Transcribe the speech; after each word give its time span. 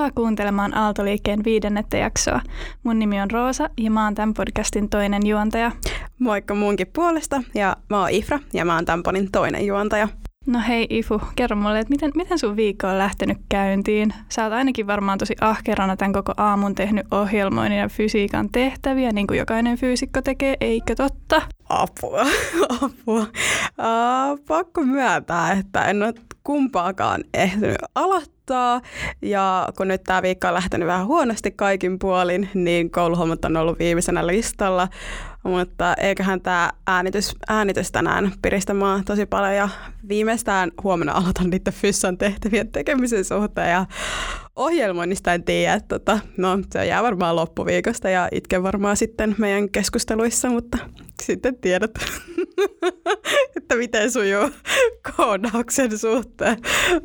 Tervetuloa 0.00 0.24
kuuntelemaan 0.24 0.76
Aaltoliikkeen 0.76 1.44
viidennettä 1.44 1.96
jaksoa. 1.96 2.40
Mun 2.82 2.98
nimi 2.98 3.20
on 3.20 3.30
Roosa 3.30 3.70
ja 3.80 3.90
mä 3.90 4.04
oon 4.04 4.14
tämän 4.14 4.34
podcastin 4.34 4.88
toinen 4.88 5.26
juontaja. 5.26 5.72
Moikka 6.18 6.54
muunkin 6.54 6.86
puolesta 6.86 7.42
ja 7.54 7.76
mä 7.90 8.00
oon 8.00 8.10
Ifra 8.10 8.38
ja 8.52 8.64
mä 8.64 8.74
oon 8.74 8.84
Tamponin 8.84 9.30
toinen 9.32 9.66
juontaja. 9.66 10.08
No 10.46 10.60
hei 10.68 10.86
Ifu, 10.90 11.22
kerro 11.36 11.56
mulle, 11.56 11.78
että 11.78 11.90
miten, 11.90 12.12
miten 12.14 12.38
sun 12.38 12.56
viikko 12.56 12.86
on 12.86 12.98
lähtenyt 12.98 13.38
käyntiin? 13.48 14.14
Sä 14.28 14.44
oot 14.44 14.52
ainakin 14.52 14.86
varmaan 14.86 15.18
tosi 15.18 15.34
ahkerana 15.40 15.96
tämän 15.96 16.12
koko 16.12 16.32
aamun 16.36 16.74
tehnyt 16.74 17.06
ohjelmoinnin 17.10 17.78
ja 17.78 17.88
fysiikan 17.88 18.48
tehtäviä, 18.52 19.12
niin 19.12 19.26
kuin 19.26 19.38
jokainen 19.38 19.78
fyysikko 19.78 20.22
tekee, 20.22 20.56
eikö 20.60 20.94
totta? 20.94 21.42
Apua, 21.68 22.26
apua. 22.82 23.20
Uh, 23.20 24.44
pakko 24.48 24.82
myöntää, 24.82 25.52
että 25.52 25.84
en 25.84 26.02
ole 26.02 26.14
kumpaakaan 26.44 27.24
ehtinyt 27.34 27.78
aloittaa. 27.94 28.39
Ja 29.22 29.68
kun 29.76 29.88
nyt 29.88 30.04
tämä 30.04 30.22
viikko 30.22 30.48
on 30.48 30.54
lähtenyt 30.54 30.88
vähän 30.88 31.06
huonosti 31.06 31.50
kaikin 31.50 31.98
puolin, 31.98 32.48
niin 32.54 32.90
kouluhommat 32.90 33.44
on 33.44 33.56
ollut 33.56 33.78
viimeisenä 33.78 34.26
listalla. 34.26 34.88
Mutta 35.42 35.94
eiköhän 35.94 36.40
tämä 36.40 36.70
äänitys, 36.86 37.34
äänitys 37.48 37.92
tänään 37.92 38.32
piristä 38.42 38.74
mua 38.74 39.00
tosi 39.04 39.26
paljon 39.26 39.54
ja 39.54 39.68
viimeistään 40.08 40.70
huomenna 40.82 41.12
aloitan 41.12 41.50
niitä 41.50 41.72
Fyssan 41.72 42.18
tehtävien 42.18 42.68
tekemisen 42.72 43.24
suhteen 43.24 43.70
ja 43.70 43.86
ohjelmoinnista 44.56 45.34
en 45.34 45.44
tiedä, 45.44 45.74
että 45.74 45.98
tota, 45.98 46.18
no, 46.36 46.58
se 46.72 46.86
jää 46.86 47.02
varmaan 47.02 47.36
loppuviikosta 47.36 48.10
ja 48.10 48.28
itken 48.32 48.62
varmaan 48.62 48.96
sitten 48.96 49.34
meidän 49.38 49.70
keskusteluissa, 49.70 50.48
mutta 50.48 50.78
sitten 51.22 51.56
tiedät, 51.56 51.90
että 53.56 53.76
miten 53.76 54.12
sujuu 54.12 54.50
koodauksen 55.16 55.98
suhteen, 55.98 56.56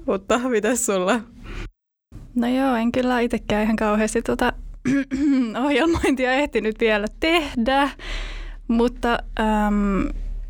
mutta 0.06 0.40
miten 0.40 0.78
sulla? 0.78 1.22
No 2.36 2.48
joo, 2.48 2.76
en 2.76 2.92
kyllä 2.92 3.20
itsekään 3.20 3.64
ihan 3.64 3.76
kauheasti 3.76 4.22
tuota 4.22 4.54
ohjelmointia 5.66 6.34
ehtinyt 6.34 6.76
vielä 6.80 7.08
tehdä, 7.20 7.90
mutta 8.68 9.20
äm, 9.40 10.08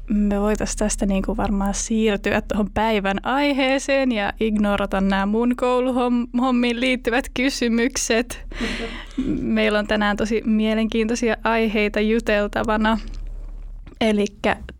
me 0.09 0.41
voitaisiin 0.41 0.77
tästä 0.77 1.05
niin 1.05 1.23
kuin 1.23 1.37
varmaan 1.37 1.73
siirtyä 1.73 2.41
tuohon 2.41 2.69
päivän 2.73 3.17
aiheeseen 3.23 4.11
ja 4.11 4.33
ignorata 4.39 5.01
nämä 5.01 5.25
mun 5.25 5.55
kouluhommiin 5.55 6.79
liittyvät 6.79 7.25
kysymykset. 7.33 8.45
Meillä 9.41 9.79
on 9.79 9.87
tänään 9.87 10.17
tosi 10.17 10.41
mielenkiintoisia 10.45 11.37
aiheita 11.43 11.99
juteltavana. 11.99 12.97
Eli 14.01 14.25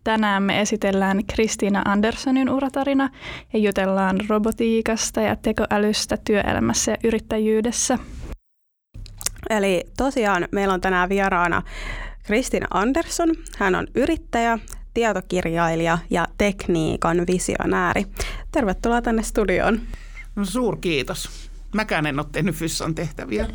tänään 0.04 0.44
me 0.44 0.62
esitellään 0.62 1.26
Kristiina 1.26 1.82
Anderssonin 1.86 2.50
uratarina 2.50 3.10
ja 3.54 3.60
jutellaan 3.60 4.18
robotiikasta 4.30 5.22
ja 5.22 5.36
tekoälystä 5.36 6.18
työelämässä 6.18 6.92
ja 6.92 6.98
yrittäjyydessä. 7.04 8.00
Eli 9.50 9.84
tosiaan 9.98 10.48
meillä 10.52 10.74
on 10.74 10.82
tänään 10.82 11.10
vieraana 11.10 11.62
Kristiina 12.24 12.68
Andersson. 12.72 13.30
Hän 13.58 13.76
on 13.76 13.88
yrittäjä, 13.96 14.60
tietokirjailija 14.94 15.98
ja 16.10 16.28
tekniikan 16.38 17.18
visionääri. 17.28 18.06
Tervetuloa 18.52 19.02
tänne 19.02 19.24
studioon. 19.24 19.80
No 20.36 20.46
suur 20.46 20.78
kiitos. 20.82 21.45
Mäkään 21.76 22.06
en 22.06 22.20
ole 22.20 22.28
tehnyt 22.32 22.56
Fyssan 22.56 22.96
tehtäviä. 22.96 23.48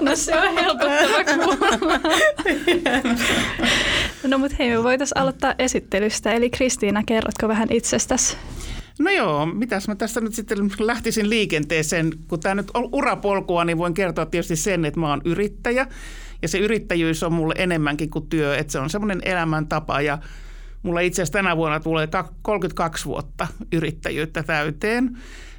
no 0.00 0.16
se 0.16 0.38
on 0.38 0.54
helpottava 0.54 2.00
No 4.26 4.38
mutta 4.38 4.56
hei, 4.58 4.70
me 4.70 4.82
voitaisiin 4.82 5.18
aloittaa 5.18 5.54
esittelystä. 5.58 6.32
Eli 6.32 6.50
Kristiina, 6.50 7.02
kerrotko 7.06 7.48
vähän 7.48 7.68
itsestäsi? 7.70 8.36
No 8.98 9.10
joo, 9.10 9.46
mitäs 9.46 9.88
mä 9.88 9.94
tässä 9.94 10.20
nyt 10.20 10.34
sitten 10.34 10.58
lähtisin 10.78 11.30
liikenteeseen. 11.30 12.12
Kun 12.28 12.40
tämä 12.40 12.54
nyt 12.54 12.70
on 12.74 12.88
urapolkua, 12.92 13.64
niin 13.64 13.78
voin 13.78 13.94
kertoa 13.94 14.26
tietysti 14.26 14.56
sen, 14.56 14.84
että 14.84 15.00
mä 15.00 15.10
oon 15.10 15.22
yrittäjä. 15.24 15.86
Ja 16.42 16.48
se 16.48 16.58
yrittäjyys 16.58 17.22
on 17.22 17.32
mulle 17.32 17.54
enemmänkin 17.58 18.10
kuin 18.10 18.26
työ, 18.28 18.56
että 18.56 18.72
se 18.72 18.78
on 18.78 18.90
semmoinen 18.90 19.20
elämäntapa 19.24 20.00
ja 20.00 20.18
mulla 20.82 21.00
itse 21.00 21.22
asiassa 21.22 21.32
tänä 21.32 21.56
vuonna 21.56 21.80
tulee 21.80 22.08
32 22.42 23.04
vuotta 23.04 23.46
yrittäjyyttä 23.72 24.42
täyteen. 24.42 25.16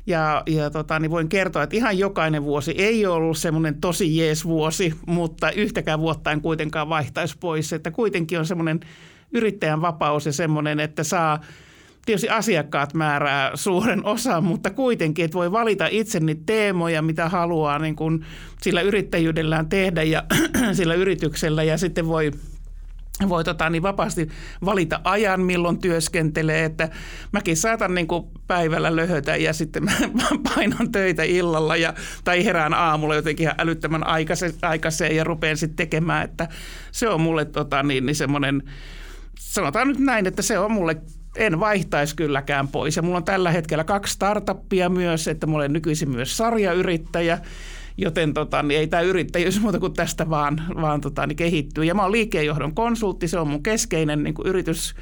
Ja, 0.07 0.43
ja 0.45 0.69
tota, 0.69 0.99
niin 0.99 1.11
voin 1.11 1.29
kertoa, 1.29 1.63
että 1.63 1.75
ihan 1.75 1.97
jokainen 1.97 2.43
vuosi 2.43 2.71
ei 2.71 3.05
ollut 3.05 3.37
semmoinen 3.37 3.81
tosi 3.81 4.17
jees 4.17 4.45
vuosi, 4.45 4.93
mutta 5.07 5.51
yhtäkään 5.51 5.99
vuotta 5.99 6.31
en 6.31 6.41
kuitenkaan 6.41 6.89
vaihtaisi 6.89 7.37
pois. 7.39 7.73
Että 7.73 7.91
kuitenkin 7.91 8.39
on 8.39 8.45
semmoinen 8.45 8.79
yrittäjän 9.31 9.81
vapaus 9.81 10.25
ja 10.25 10.33
semmoinen, 10.33 10.79
että 10.79 11.03
saa 11.03 11.39
tietysti 12.05 12.29
asiakkaat 12.29 12.93
määrää 12.93 13.51
suuren 13.53 14.05
osan, 14.05 14.43
mutta 14.43 14.69
kuitenkin, 14.69 15.25
että 15.25 15.35
voi 15.35 15.51
valita 15.51 15.87
itse 15.91 16.19
niitä 16.19 16.41
teemoja, 16.45 17.01
mitä 17.01 17.29
haluaa 17.29 17.79
niin 17.79 17.95
kuin 17.95 18.25
sillä 18.61 18.81
yrittäjyydellään 18.81 19.69
tehdä 19.69 20.03
ja 20.03 20.23
sillä 20.77 20.93
yrityksellä 20.93 21.63
ja 21.63 21.77
sitten 21.77 22.07
voi 22.07 22.31
voi 23.29 23.43
tota, 23.43 23.69
niin 23.69 23.83
vapaasti 23.83 24.27
valita 24.65 25.01
ajan, 25.03 25.41
milloin 25.41 25.79
työskentelee. 25.79 26.65
Että 26.65 26.89
mäkin 27.31 27.57
saatan 27.57 27.95
niin 27.95 28.07
kuin 28.07 28.27
päivällä 28.47 28.95
löhötä 28.95 29.35
ja 29.35 29.53
sitten 29.53 29.83
mä 29.83 29.91
painan 30.55 30.91
töitä 30.91 31.23
illalla 31.23 31.75
ja, 31.75 31.93
tai 32.23 32.45
herään 32.45 32.73
aamulla 32.73 33.15
jotenkin 33.15 33.43
ihan 33.43 33.55
älyttömän 33.57 34.03
aikaiseen 34.61 35.15
ja 35.15 35.23
rupean 35.23 35.57
sitten 35.57 35.77
tekemään. 35.77 36.23
Että 36.23 36.47
se 36.91 37.09
on 37.09 37.21
mulle 37.21 37.45
tota, 37.45 37.83
niin, 37.83 38.05
niin 38.05 38.15
semmoinen, 38.15 38.63
sanotaan 39.39 39.87
nyt 39.87 39.99
näin, 39.99 40.27
että 40.27 40.41
se 40.41 40.59
on 40.59 40.71
mulle 40.71 41.01
en 41.37 41.59
vaihtaisi 41.59 42.15
kylläkään 42.15 42.67
pois. 42.67 42.95
Ja 42.95 43.01
mulla 43.01 43.17
on 43.17 43.23
tällä 43.23 43.51
hetkellä 43.51 43.83
kaksi 43.83 44.13
startuppia 44.13 44.89
myös, 44.89 45.27
että 45.27 45.47
mulla 45.47 45.63
on 45.63 45.73
nykyisin 45.73 46.09
myös 46.09 46.37
sarjayrittäjä, 46.37 47.37
joten 47.97 48.33
tota, 48.33 48.63
niin 48.63 48.79
ei 48.79 48.87
tämä 48.87 49.01
yrittäjyys 49.01 49.61
muuta 49.61 49.79
kuin 49.79 49.93
tästä 49.93 50.29
vaan, 50.29 50.61
vaan 50.81 51.01
tota, 51.01 51.27
niin 51.27 51.35
kehittyy. 51.35 51.83
Ja 51.83 51.95
mä 51.95 52.01
oon 52.01 52.11
liikkeenjohdon 52.11 52.75
konsultti, 52.75 53.27
se 53.27 53.39
on 53.39 53.47
mun 53.47 53.63
keskeinen 53.63 54.23
niin 54.23 54.33
kuin 54.33 54.47
yritys, 54.47 54.95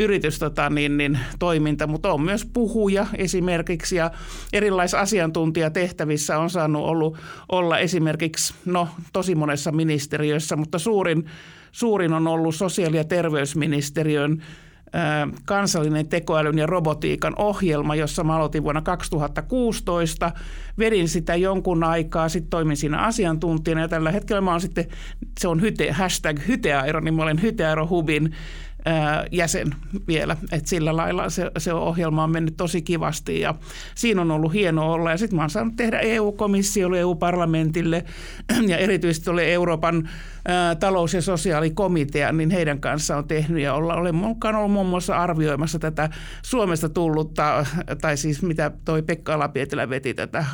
yritys 0.00 0.38
tota, 0.38 0.70
niin, 0.70 0.96
niin, 0.96 1.18
toiminta, 1.38 1.86
mutta 1.86 2.12
on 2.12 2.22
myös 2.22 2.44
puhuja 2.44 3.06
esimerkiksi 3.18 3.96
ja 3.96 4.10
erilaisissa 4.52 5.00
asiantuntijatehtävissä 5.00 6.38
on 6.38 6.50
saanut 6.50 6.84
ollut, 6.84 7.18
olla 7.48 7.78
esimerkiksi 7.78 8.54
no, 8.64 8.88
tosi 9.12 9.34
monessa 9.34 9.72
ministeriössä, 9.72 10.56
mutta 10.56 10.78
suurin, 10.78 11.24
suurin 11.72 12.12
on 12.12 12.26
ollut 12.26 12.54
sosiaali- 12.54 12.96
ja 12.96 13.04
terveysministeriön 13.04 14.42
kansallinen 15.44 16.08
tekoälyn 16.08 16.58
ja 16.58 16.66
robotiikan 16.66 17.34
ohjelma, 17.38 17.94
jossa 17.94 18.24
mä 18.24 18.36
aloitin 18.36 18.62
vuonna 18.62 18.82
2016. 18.82 20.32
Vedin 20.78 21.08
sitä 21.08 21.36
jonkun 21.36 21.84
aikaa, 21.84 22.28
sitten 22.28 22.50
toimin 22.50 22.76
siinä 22.76 22.98
asiantuntijana 22.98 23.80
ja 23.80 23.88
tällä 23.88 24.10
hetkellä 24.10 24.40
mä 24.40 24.50
oon 24.50 24.60
sitten, 24.60 24.86
se 25.40 25.48
on 25.48 25.60
hyte, 25.60 25.92
hashtag 25.92 26.38
Hyteairo, 26.48 27.00
niin 27.00 27.14
mä 27.14 27.22
olen 27.22 27.42
Hyteairo 27.42 27.88
Hubin 27.88 28.34
jäsen 29.30 29.74
vielä. 30.06 30.36
Et 30.52 30.66
sillä 30.66 30.96
lailla 30.96 31.30
se, 31.30 31.50
se 31.58 31.72
ohjelma 31.72 32.24
on 32.24 32.30
mennyt 32.30 32.56
tosi 32.56 32.82
kivasti 32.82 33.40
ja 33.40 33.54
siinä 33.94 34.20
on 34.20 34.30
ollut 34.30 34.52
hieno 34.52 34.92
olla. 34.92 35.10
Ja 35.10 35.16
sitten 35.16 35.36
mä 35.36 35.42
oon 35.42 35.50
saanut 35.50 35.76
tehdä 35.76 35.98
EU-komissiolle, 35.98 37.00
EU-parlamentille 37.00 38.04
ja 38.68 38.76
erityisesti 38.76 39.30
oli 39.30 39.44
Euroopan 39.44 40.08
ää, 40.48 40.74
talous- 40.74 41.14
ja 41.14 41.22
sosiaalikomitea, 41.22 42.32
niin 42.32 42.50
heidän 42.50 42.80
kanssa 42.80 43.16
on 43.16 43.28
tehnyt 43.28 43.62
ja 43.62 43.74
olla, 43.74 43.94
olen 43.94 44.14
mukaan 44.14 44.54
ollut 44.54 44.72
muun 44.72 44.86
muassa 44.86 45.16
arvioimassa 45.16 45.78
tätä 45.78 46.10
Suomesta 46.42 46.88
tullutta, 46.88 47.66
tai 48.00 48.16
siis 48.16 48.42
mitä 48.42 48.70
toi 48.84 49.02
Pekka 49.02 49.38
Lapietilä 49.38 49.88
veti 49.88 50.14
tätä 50.14 50.44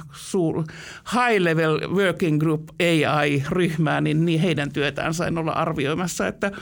High 1.12 1.42
Level 1.42 1.80
Working 1.88 2.40
Group 2.40 2.68
AI-ryhmää, 2.80 4.00
niin, 4.00 4.24
niin 4.24 4.40
heidän 4.40 4.72
työtään 4.72 5.14
sain 5.14 5.38
olla 5.38 5.52
arvioimassa, 5.52 6.26
että 6.26 6.52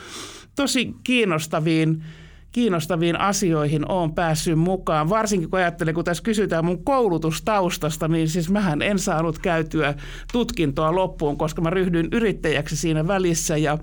tosi 0.59 0.95
kiinnostaviin, 1.05 2.05
kiinnostaviin 2.53 3.21
asioihin 3.21 3.91
olen 3.91 4.13
päässyt 4.13 4.59
mukaan. 4.59 5.09
Varsinkin 5.09 5.51
kun 5.51 5.59
ajattelen, 5.59 5.95
kun 5.95 6.05
tässä 6.05 6.23
kysytään 6.23 6.65
mun 6.65 6.85
koulutustaustasta, 6.85 8.09
niin 8.09 8.29
siis 8.29 8.51
mähän 8.51 8.83
en 8.83 8.99
saanut 8.99 9.39
käytyä 9.39 9.95
tutkintoa 10.33 10.95
loppuun, 10.95 11.39
koska 11.39 11.63
mä 11.63 11.71
ryhdyin 11.71 12.09
yrittäjäksi 12.13 12.77
siinä 12.77 13.07
välissä 13.07 13.57
ja 13.57 13.79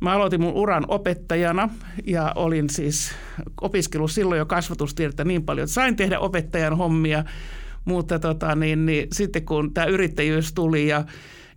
Mä 0.00 0.12
aloitin 0.12 0.40
mun 0.40 0.52
uran 0.52 0.84
opettajana 0.88 1.68
ja 2.06 2.32
olin 2.36 2.70
siis 2.70 3.12
opiskellut 3.60 4.10
silloin 4.10 4.38
jo 4.38 4.46
kasvatustiedettä 4.46 5.24
niin 5.24 5.42
paljon, 5.44 5.64
että 5.64 5.74
sain 5.74 5.96
tehdä 5.96 6.18
opettajan 6.18 6.76
hommia, 6.76 7.24
mutta 7.84 8.18
tota, 8.18 8.54
niin, 8.54 8.86
niin, 8.86 9.08
sitten 9.12 9.44
kun 9.44 9.74
tämä 9.74 9.86
yrittäjyys 9.86 10.52
tuli 10.52 10.88
ja 10.88 11.04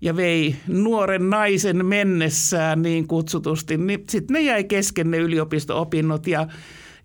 ja 0.01 0.15
vei 0.15 0.55
nuoren 0.67 1.29
naisen 1.29 1.85
mennessään 1.85 2.81
niin 2.81 3.07
kutsutusti, 3.07 3.77
niin 3.77 4.03
sitten 4.09 4.33
ne 4.33 4.41
jäi 4.41 4.63
kesken 4.63 5.11
ne 5.11 5.17
yliopisto-opinnot 5.17 6.27
ja 6.27 6.47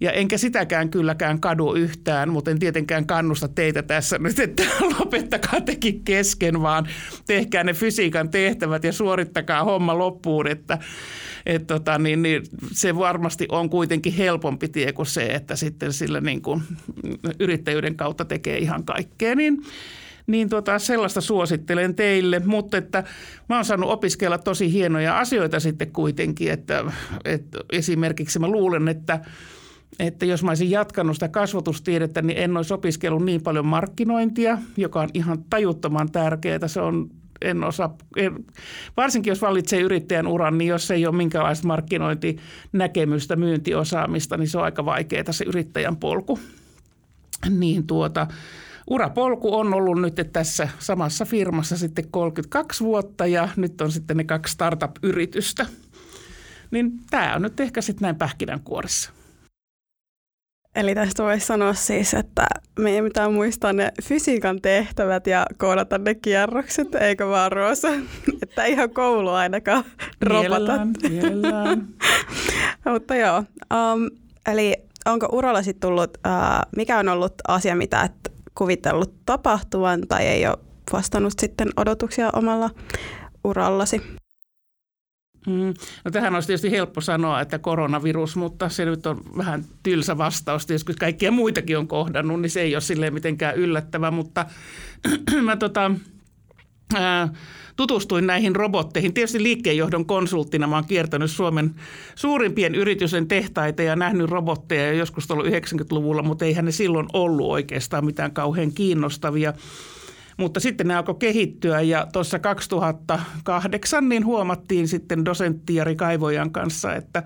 ja 0.01 0.13
enkä 0.13 0.39
sitäkään 0.39 0.91
kylläkään 0.91 1.41
kadu 1.41 1.75
yhtään, 1.75 2.29
mutta 2.29 2.51
en 2.51 2.59
tietenkään 2.59 3.07
kannusta 3.07 3.49
teitä 3.49 3.83
tässä 3.83 4.19
nyt, 4.19 4.39
että 4.39 4.63
lopettakaa 4.99 5.61
tekin 5.61 6.05
kesken, 6.05 6.63
vaan 6.63 6.89
tehkää 7.27 7.65
ne 7.65 7.73
fysiikan 7.73 8.31
tehtävät 8.31 8.85
ja 8.85 8.93
suorittakaa 8.93 9.65
homma 9.65 9.99
loppuun, 9.99 10.47
että 10.47 10.79
et 11.47 11.67
tota, 11.67 11.99
niin, 11.99 12.23
niin 12.23 12.43
se 12.73 12.97
varmasti 12.97 13.47
on 13.49 13.71
kuitenkin 13.71 14.13
helpompi 14.13 14.69
tie 14.69 14.93
kuin 14.93 15.07
se, 15.07 15.27
että 15.27 15.57
sitten 15.57 15.93
sillä 15.93 16.21
niin 16.21 16.43
kuin 16.43 16.63
yrittäjyyden 17.41 17.97
kautta 17.97 18.25
tekee 18.25 18.59
ihan 18.59 18.85
kaikkea. 18.85 19.35
Niin 19.35 19.63
niin 20.27 20.49
tota, 20.49 20.79
sellaista 20.79 21.21
suosittelen 21.21 21.95
teille, 21.95 22.41
mutta 22.45 22.77
että 22.77 23.05
mä 23.49 23.57
oon 23.57 23.65
saanut 23.65 23.91
opiskella 23.91 24.39
tosi 24.39 24.73
hienoja 24.73 25.19
asioita 25.19 25.61
sitten 25.61 25.93
kuitenkin, 25.93 26.53
että, 26.53 26.85
että 27.25 27.59
esimerkiksi 27.73 28.39
mä 28.39 28.49
luulen, 28.49 28.89
että 28.89 29.21
että 29.99 30.27
jos 30.27 30.43
mä 30.43 30.51
olisin 30.51 30.71
jatkanut 30.71 31.17
sitä 31.17 31.29
kasvatustiedettä, 31.29 32.23
niin 32.23 32.39
en 32.39 32.57
olisi 32.57 32.75
opiskellut 32.75 33.25
niin 33.25 33.43
paljon 33.43 33.67
markkinointia, 33.67 34.59
joka 34.77 35.01
on 35.01 35.09
ihan 35.15 35.45
tajuttoman 35.51 36.13
tärkeää. 36.13 36.69
Se 36.69 36.81
on 36.81 37.11
en 37.43 37.65
osaa, 37.65 37.97
en, 38.17 38.45
varsinkin 38.97 39.31
jos 39.31 39.43
valitsee 39.43 39.81
yrittäjän 39.81 40.27
uran, 40.27 40.59
niin 40.59 40.69
jos 40.69 40.91
ei 40.91 41.07
ole 41.07 41.17
minkälaista 41.17 41.67
markkinointinäkemystä, 41.67 43.37
myyntiosaamista, 43.37 44.37
niin 44.37 44.49
se 44.49 44.59
on 44.59 44.65
aika 44.65 44.85
vaikeaa 44.85 45.33
se 45.33 45.45
yrittäjän 45.45 45.97
polku. 45.97 46.39
Niin 47.51 47.87
tuota, 47.87 48.27
urapolku 48.91 49.55
on 49.55 49.75
ollut 49.75 50.01
nyt 50.01 50.21
tässä 50.33 50.69
samassa 50.79 51.25
firmassa 51.25 51.77
sitten 51.77 52.11
32 52.11 52.85
vuotta 52.85 53.27
ja 53.27 53.49
nyt 53.57 53.81
on 53.81 53.93
sitten 53.93 54.17
ne 54.17 54.25
kaksi 54.25 54.53
startup-yritystä. 54.53 55.67
Niin 56.71 56.93
tämä 57.11 57.35
on 57.35 57.43
nyt 57.43 57.61
ehkä 57.61 57.81
sitten 57.81 58.03
näin 58.03 58.17
pähkinänkuoressa. 58.17 59.11
Eli 60.75 60.95
tästä 60.95 61.23
voisi 61.23 61.47
sanoa 61.47 61.75
siis, 61.75 62.15
että 62.15 62.47
meidän 62.79 63.05
pitää 63.05 63.29
muistaa 63.29 63.73
ne 63.73 63.93
fysiikan 64.03 64.61
tehtävät 64.63 65.27
ja 65.27 65.47
koodata 65.59 65.99
ne 65.99 66.15
kierrokset, 66.15 66.95
eikö 66.95 67.27
vaan 67.29 67.53
Roosa? 67.53 67.89
että 68.43 68.65
ihan 68.65 68.91
koulu 68.91 69.31
ainakaan 69.31 69.85
robotat. 70.23 70.89
Mutta 72.93 73.15
joo, 73.15 73.39
um, 73.39 74.11
eli 74.47 74.75
onko 75.07 75.29
uralla 75.33 75.63
sitten 75.63 75.89
tullut, 75.89 76.11
uh, 76.27 76.73
mikä 76.77 76.99
on 76.99 77.09
ollut 77.09 77.35
asia, 77.49 77.77
mitä 77.77 78.03
et 78.03 78.36
kuvitellut 78.59 79.15
tapahtuvan 79.27 80.01
tai 80.09 80.27
ei 80.27 80.47
ole 80.47 80.59
vastannut 80.93 81.33
sitten 81.41 81.69
odotuksia 81.77 82.31
omalla 82.33 82.71
urallasi? 83.45 84.03
Mm. 85.47 85.75
No 86.05 86.11
tähän 86.11 86.35
olisi 86.35 86.47
tietysti 86.47 86.71
helppo 86.71 87.01
sanoa, 87.01 87.41
että 87.41 87.59
koronavirus, 87.59 88.37
mutta 88.37 88.69
se 88.69 88.85
nyt 88.85 89.07
on 89.07 89.21
vähän 89.37 89.65
tylsä 89.83 90.19
vastaus. 90.19 90.67
Tietysti 90.67 90.95
kaikkia 90.95 91.31
muitakin 91.31 91.79
on 91.79 91.89
kohdannut, 91.89 92.41
niin 92.41 92.51
se 92.51 92.61
ei 92.61 92.75
ole 92.75 92.81
silleen 92.81 93.15
mitenkään 93.15 93.57
yllättävä, 93.57 94.11
mutta 94.11 94.47
mä 95.45 95.57
tota, 95.57 95.91
ää, 96.95 97.29
tutustuin 97.77 98.27
näihin 98.27 98.57
robotteihin. 98.57 99.15
Tietysti 99.15 99.43
liikkeenjohdon 99.43 100.07
konsulttina 100.07 100.67
mä 100.67 100.77
oon 100.77 100.87
kiertänyt 100.87 101.31
Suomen 101.31 101.75
suurimpien 102.15 102.75
yritysten 102.75 103.29
tehtaita 103.29 103.83
ja 103.83 103.97
nähnyt 103.97 104.31
robotteja 104.31 104.93
joskus 104.93 105.31
ollut 105.31 105.47
90-luvulla, 105.47 106.23
mutta 106.23 106.45
eihän 106.45 106.65
ne 106.65 106.73
silloin 106.73 107.07
ollut 107.13 107.51
oikeastaan 107.51 108.05
mitään 108.05 108.33
kauhean 108.33 108.73
kiinnostavia. 108.73 109.53
Mutta 110.37 110.61
sitten 110.61 110.89
ne 110.89 110.97
alkoi 110.97 111.15
kehittyä 111.19 111.81
ja 111.81 112.07
tuossa 112.13 112.39
2008 112.39 114.09
niin 114.09 114.25
huomattiin 114.25 114.89
sitten 114.89 115.25
dosentti 115.25 115.75
Jari 115.75 115.97
Kaivojan 115.97 116.51
kanssa, 116.51 116.95
että 116.95 117.23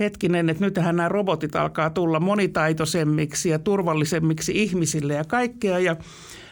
hetkinen, 0.00 0.50
että 0.50 0.64
nytähän 0.64 0.96
nämä 0.96 1.08
robotit 1.08 1.56
alkaa 1.56 1.90
tulla 1.90 2.20
monitaitoisemmiksi 2.20 3.48
ja 3.48 3.58
turvallisemmiksi 3.58 4.52
ihmisille 4.54 5.14
ja 5.14 5.24
kaikkea. 5.24 5.78
Ja 5.78 5.96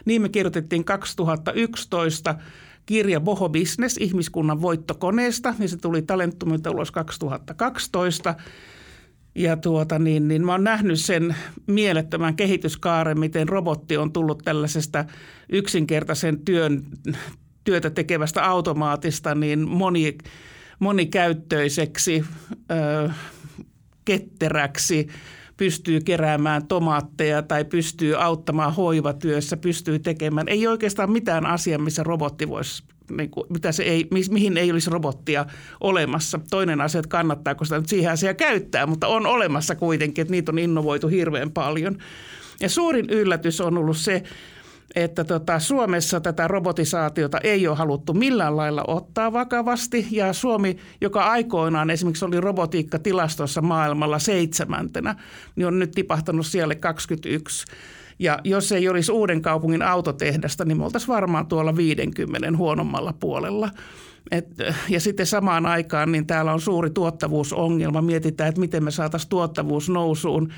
niin 0.05 0.21
me 0.21 0.29
kirjoitettiin 0.29 0.85
2011 0.85 2.35
kirja 2.85 3.19
Boho 3.19 3.49
Business 3.49 3.97
ihmiskunnan 3.97 4.61
voittokoneesta 4.61 5.53
ja 5.59 5.67
se 5.67 5.77
tuli 5.77 6.01
Talentumilta 6.01 6.71
ulos 6.71 6.91
2012. 6.91 8.35
Ja 9.35 9.57
tuota, 9.57 9.99
niin, 9.99 10.27
niin 10.27 10.45
mä 10.45 10.51
oon 10.51 10.63
nähnyt 10.63 10.99
sen 10.99 11.35
mielettömän 11.67 12.35
kehityskaaren, 12.35 13.19
miten 13.19 13.49
robotti 13.49 13.97
on 13.97 14.13
tullut 14.13 14.41
tällaisesta 14.45 15.05
yksinkertaisen 15.49 16.39
työn, 16.45 16.83
työtä 17.63 17.89
tekevästä 17.89 18.45
automaatista 18.45 19.35
niin 19.35 19.67
moni, 19.67 20.17
monikäyttöiseksi, 20.79 22.23
ketteräksi, 24.09 25.07
pystyy 25.57 26.01
keräämään 26.01 26.67
tomaatteja 26.67 27.41
tai 27.41 27.65
pystyy 27.65 28.23
auttamaan 28.23 28.75
hoivatyössä, 28.75 29.57
pystyy 29.57 29.99
tekemään. 29.99 30.47
Ei 30.47 30.67
oikeastaan 30.67 31.11
mitään 31.11 31.45
asiaa, 31.45 31.79
missä 31.79 32.03
robotti 32.03 32.49
voisi 32.49 32.83
niin 33.11 33.29
kuin, 33.29 33.45
mitä 33.49 33.71
se 33.71 33.83
ei, 33.83 34.07
mihin 34.29 34.57
ei 34.57 34.71
olisi 34.71 34.89
robottia 34.89 35.45
olemassa. 35.81 36.39
Toinen 36.49 36.81
asia, 36.81 36.99
että 36.99 37.09
kannattaako 37.09 37.65
sitä 37.65 37.77
nyt 37.77 37.89
siihen 37.89 38.11
asiaan 38.11 38.35
käyttää, 38.35 38.85
mutta 38.85 39.07
on 39.07 39.25
olemassa 39.25 39.75
kuitenkin, 39.75 40.21
että 40.21 40.31
niitä 40.31 40.51
on 40.51 40.59
innovoitu 40.59 41.07
hirveän 41.07 41.51
paljon. 41.51 41.97
Ja 42.61 42.69
suurin 42.69 43.09
yllätys 43.09 43.61
on 43.61 43.77
ollut 43.77 43.97
se, 43.97 44.23
että 44.95 45.23
tota, 45.23 45.59
Suomessa 45.59 46.19
tätä 46.19 46.47
robotisaatiota 46.47 47.37
ei 47.43 47.67
ole 47.67 47.77
haluttu 47.77 48.13
millään 48.13 48.57
lailla 48.57 48.83
ottaa 48.87 49.33
vakavasti. 49.33 50.07
Ja 50.11 50.33
Suomi, 50.33 50.77
joka 51.01 51.23
aikoinaan 51.23 51.89
esimerkiksi 51.89 52.25
oli 52.25 52.41
robotiikkatilastossa 52.41 53.61
maailmalla 53.61 54.19
seitsemäntenä, 54.19 55.15
niin 55.55 55.67
on 55.67 55.79
nyt 55.79 55.91
tipahtanut 55.91 56.45
siellä 56.45 56.75
21. 56.75 57.65
Ja 58.19 58.39
jos 58.43 58.71
ei 58.71 58.89
olisi 58.89 59.11
uuden 59.11 59.41
kaupungin 59.41 59.81
autotehdasta, 59.81 60.65
niin 60.65 60.77
me 60.77 60.85
oltaisiin 60.85 61.07
varmaan 61.15 61.47
tuolla 61.47 61.75
50 61.75 62.57
huonommalla 62.57 63.13
puolella. 63.19 63.69
Et, 64.31 64.47
ja 64.89 64.99
sitten 64.99 65.25
samaan 65.25 65.65
aikaan 65.65 66.11
niin 66.11 66.27
täällä 66.27 66.53
on 66.53 66.61
suuri 66.61 66.89
tuottavuusongelma. 66.89 68.01
Mietitään, 68.01 68.49
että 68.49 68.61
miten 68.61 68.83
me 68.83 68.91
saataisiin 68.91 69.29
tuottavuus 69.29 69.89
nousuun 69.89 70.49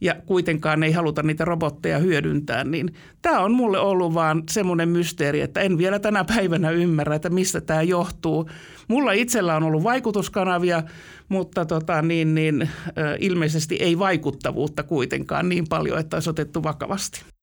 ja 0.00 0.14
kuitenkaan 0.26 0.82
ei 0.82 0.92
haluta 0.92 1.22
niitä 1.22 1.44
robotteja 1.44 1.98
hyödyntää, 1.98 2.64
niin 2.64 2.94
tämä 3.22 3.40
on 3.40 3.52
mulle 3.52 3.78
ollut 3.78 4.14
vaan 4.14 4.42
semmoinen 4.50 4.88
mysteeri, 4.88 5.40
että 5.40 5.60
en 5.60 5.78
vielä 5.78 5.98
tänä 5.98 6.24
päivänä 6.24 6.70
ymmärrä, 6.70 7.14
että 7.14 7.30
mistä 7.30 7.60
tämä 7.60 7.82
johtuu. 7.82 8.50
Mulla 8.88 9.12
itsellä 9.12 9.56
on 9.56 9.62
ollut 9.62 9.84
vaikutuskanavia, 9.84 10.82
mutta 11.28 11.64
tota, 11.64 12.02
niin, 12.02 12.34
niin, 12.34 12.68
ilmeisesti 13.20 13.76
ei 13.80 13.98
vaikuttavuutta 13.98 14.82
kuitenkaan 14.82 15.48
niin 15.48 15.64
paljon, 15.68 15.98
että 15.98 16.16
olisi 16.16 16.30
otettu 16.30 16.62
vakavasti. 16.62 17.33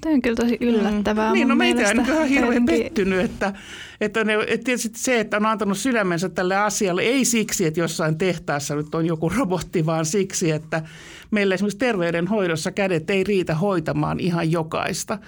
Tämä 0.00 0.14
on 0.14 0.22
kyllä 0.22 0.36
tosi 0.36 0.58
yllättävää 0.60 1.28
mm. 1.28 1.34
Niin, 1.34 1.48
no 1.48 1.56
meitä 1.56 1.88
on 1.88 2.00
ihan 2.00 2.28
hirveän 2.28 2.54
jotenkin... 2.54 2.84
pettynyt, 2.84 3.20
että, 3.20 3.52
että, 4.00 4.24
ne, 4.24 4.34
että 4.46 4.64
tietysti 4.64 4.90
se, 4.98 5.20
että 5.20 5.36
on 5.36 5.46
antanut 5.46 5.78
sydämensä 5.78 6.28
tälle 6.28 6.56
asialle, 6.56 7.02
ei 7.02 7.24
siksi, 7.24 7.66
että 7.66 7.80
jossain 7.80 8.18
tehtaassa 8.18 8.74
nyt 8.74 8.94
on 8.94 9.06
joku 9.06 9.28
robotti, 9.28 9.86
vaan 9.86 10.06
siksi, 10.06 10.50
että 10.50 10.82
meillä 11.30 11.54
esimerkiksi 11.54 11.78
terveydenhoidossa 11.78 12.70
kädet 12.70 13.10
ei 13.10 13.24
riitä 13.24 13.54
hoitamaan 13.54 14.20
ihan 14.20 14.52
jokaista. 14.52 15.18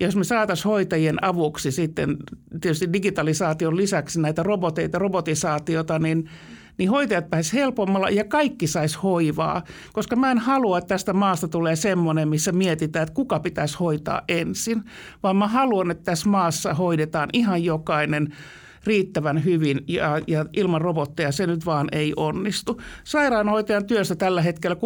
Ja 0.00 0.06
jos 0.06 0.16
me 0.16 0.24
saataisiin 0.24 0.64
hoitajien 0.64 1.24
avuksi 1.24 1.70
sitten 1.70 2.16
tietysti 2.60 2.92
digitalisaation 2.92 3.76
lisäksi 3.76 4.20
näitä 4.20 4.42
roboteita, 4.42 4.98
robotisaatiota, 4.98 5.98
niin– 5.98 6.30
niin 6.78 6.90
hoitajat 6.90 7.30
pääsisivät 7.30 7.62
helpommalla 7.62 8.10
ja 8.10 8.24
kaikki 8.24 8.66
sais 8.66 9.02
hoivaa. 9.02 9.62
Koska 9.92 10.16
mä 10.16 10.30
en 10.30 10.38
halua, 10.38 10.78
että 10.78 10.88
tästä 10.88 11.12
maasta 11.12 11.48
tulee 11.48 11.76
semmoinen, 11.76 12.28
missä 12.28 12.52
mietitään, 12.52 13.02
että 13.02 13.14
kuka 13.14 13.40
pitäisi 13.40 13.78
hoitaa 13.78 14.22
ensin, 14.28 14.82
vaan 15.22 15.36
mä 15.36 15.48
haluan, 15.48 15.90
että 15.90 16.04
tässä 16.04 16.28
maassa 16.28 16.74
hoidetaan 16.74 17.28
ihan 17.32 17.64
jokainen– 17.64 18.28
riittävän 18.86 19.44
hyvin 19.44 19.84
ja, 19.88 20.20
ja 20.26 20.46
ilman 20.52 20.80
robotteja 20.80 21.32
se 21.32 21.46
nyt 21.46 21.66
vaan 21.66 21.88
ei 21.92 22.12
onnistu. 22.16 22.80
Sairaanhoitajan 23.04 23.86
työstä 23.86 24.14
tällä 24.14 24.42
hetkellä 24.42 24.76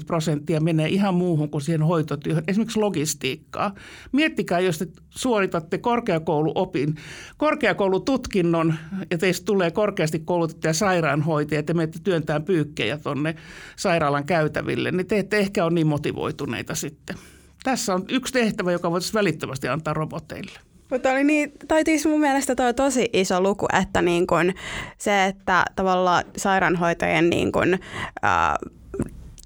60-80 0.00 0.04
prosenttia 0.06 0.60
menee 0.60 0.88
ihan 0.88 1.14
muuhun 1.14 1.50
kuin 1.50 1.62
siihen 1.62 1.82
hoitotyöhön, 1.82 2.44
esimerkiksi 2.48 2.78
logistiikkaa. 2.78 3.74
Miettikää, 4.12 4.60
jos 4.60 4.78
te 4.78 4.86
suoritatte 5.10 5.78
korkeakouluopin, 5.78 6.94
korkeakoulututkinnon 7.36 8.74
ja 9.10 9.18
teistä 9.18 9.44
tulee 9.44 9.70
korkeasti 9.70 10.18
koulutettuja 10.18 10.72
sairaanhoitajia, 10.72 11.60
että 11.60 11.72
te 11.72 11.76
menette 11.76 11.98
työntään 12.04 12.42
pyykkejä 12.44 12.98
tuonne 12.98 13.34
sairaalan 13.76 14.24
käytäville, 14.24 14.90
niin 14.90 15.06
te 15.06 15.18
ette 15.18 15.38
ehkä 15.38 15.64
ole 15.64 15.72
niin 15.72 15.86
motivoituneita 15.86 16.74
sitten. 16.74 17.16
Tässä 17.62 17.94
on 17.94 18.04
yksi 18.08 18.32
tehtävä, 18.32 18.72
joka 18.72 18.90
voitaisiin 18.90 19.14
välittömästi 19.14 19.68
antaa 19.68 19.94
roboteille. 19.94 20.69
Mutta 20.90 21.10
oli 21.10 21.24
niin, 21.24 21.52
tai 21.68 21.82
siis 21.84 22.06
mun 22.06 22.20
mielestä 22.20 22.54
toi 22.54 22.74
tosi 22.74 23.10
iso 23.12 23.40
luku, 23.40 23.66
että 23.82 24.02
niin 24.02 24.26
kun 24.26 24.52
se, 24.98 25.24
että 25.24 25.64
tavallaan 25.76 26.24
sairaanhoitajien 26.36 27.30
niin 27.30 27.52
kun, 27.52 27.78
ää, 28.22 28.56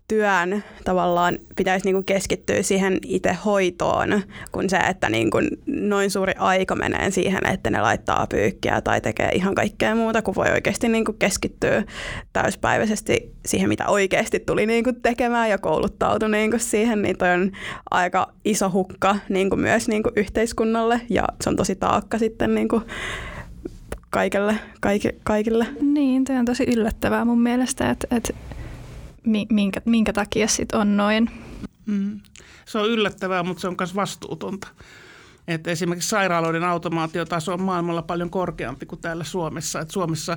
työn 0.09 0.65
tavallaan 0.85 1.39
pitäisi 1.57 1.87
niin 1.87 1.95
kuin 1.95 2.05
keskittyä 2.05 2.63
siihen 2.63 2.99
itse 3.07 3.37
hoitoon, 3.45 4.23
kun 4.53 4.71
se, 4.71 4.77
että 4.77 5.11
niin 5.11 5.31
kuin 5.31 5.49
noin 5.67 6.11
suuri 6.11 6.33
aika 6.39 6.75
menee 6.75 7.11
siihen, 7.11 7.47
että 7.47 7.71
ne 7.71 7.81
laittaa 7.81 8.27
pyykkiä 8.31 8.81
tai 8.81 9.01
tekee 9.01 9.29
ihan 9.35 9.55
kaikkea 9.55 9.95
muuta, 9.95 10.23
kun 10.23 10.35
voi 10.35 10.51
oikeasti 10.51 10.89
niin 10.89 11.05
kuin 11.05 11.19
keskittyä 11.19 11.83
täyspäiväisesti 12.33 13.33
siihen, 13.47 13.69
mitä 13.69 13.87
oikeasti 13.87 14.41
tuli 14.41 14.67
niin 14.67 14.85
kuin 14.85 15.03
tekemään 15.03 15.51
ja 15.51 15.59
kouluttautui 15.59 16.31
niin 16.31 16.51
kuin 16.51 16.61
siihen, 16.61 17.03
niin 17.03 17.19
toi 17.19 17.31
on 17.31 17.53
aika 17.91 18.33
iso 18.45 18.71
hukka 18.71 19.17
niin 19.29 19.51
kuin 19.51 19.61
myös 19.61 19.89
niin 19.89 20.03
kuin 20.03 20.13
yhteiskunnalle 20.17 21.01
ja 21.11 21.25
se 21.41 21.51
on 21.51 21.57
tosi 21.57 21.77
taakka 21.77 22.19
sitten 22.19 22.55
niin 22.55 22.69
kuin 22.69 22.83
kaikille, 24.11 24.57
kaikille. 25.25 25.67
Niin, 25.81 26.25
tämä 26.25 26.39
on 26.39 26.45
tosi 26.45 26.65
yllättävää 26.65 27.25
mun 27.25 27.43
mielestä, 27.43 27.91
että, 27.91 28.07
että 28.17 28.35
minkä, 29.51 29.83
minkä 29.85 30.13
takia 30.13 30.49
sitten 30.49 30.81
on 30.81 30.97
noin. 30.97 31.31
Mm. 31.87 32.21
se 32.65 32.79
on 32.79 32.91
yllättävää, 32.91 33.43
mutta 33.43 33.61
se 33.61 33.69
on 33.69 33.75
myös 33.79 33.95
vastuutonta. 33.95 34.69
Että 35.49 35.71
esimerkiksi 35.71 36.09
sairaaloiden 36.09 36.65
automaatiotaso 36.65 37.53
on 37.53 37.63
maailmalla 37.63 38.03
paljon 38.03 38.31
korkeampi 38.31 38.87
kuin 38.87 39.01
täällä 39.01 39.25
Suomessa. 39.25 39.81
Että 39.81 39.93
Suomessa 39.93 40.37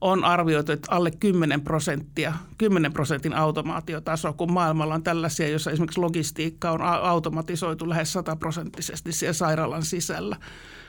on 0.00 0.24
arvioitu, 0.24 0.72
että 0.72 0.94
alle 0.94 1.10
10 1.10 1.60
prosenttia, 1.60 2.34
10 2.58 2.92
prosentin 2.92 3.34
automaatiotaso, 3.34 4.32
kun 4.32 4.52
maailmalla 4.52 4.94
on 4.94 5.02
tällaisia, 5.02 5.48
joissa 5.48 5.70
esimerkiksi 5.70 6.00
logistiikka 6.00 6.70
on 6.70 6.82
automatisoitu 6.82 7.88
lähes 7.88 8.12
sataprosenttisesti 8.12 9.12
siellä 9.12 9.32
sairaalan 9.32 9.84
sisällä 9.84 10.36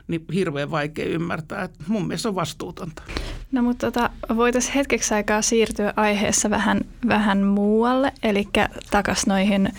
niin 0.08 0.26
hirveän 0.34 0.72
vaikea 0.72 1.06
ymmärtää. 1.06 1.64
Että 1.64 1.84
mun 1.88 2.08
mielestä 2.08 2.30
on 2.30 2.36
vastuutonta. 2.36 3.04
No 3.52 3.62
mutta 3.62 3.92
tota, 3.92 4.10
voitaisiin 4.36 4.74
hetkeksi 4.74 5.14
aikaa 5.14 5.42
siirtyä 5.42 5.94
aiheessa 5.96 6.50
vähän, 6.50 6.82
vähän 7.08 7.44
muualle, 7.44 8.14
eli 8.24 8.48
takaisin 8.92 9.30
noihin 9.30 9.70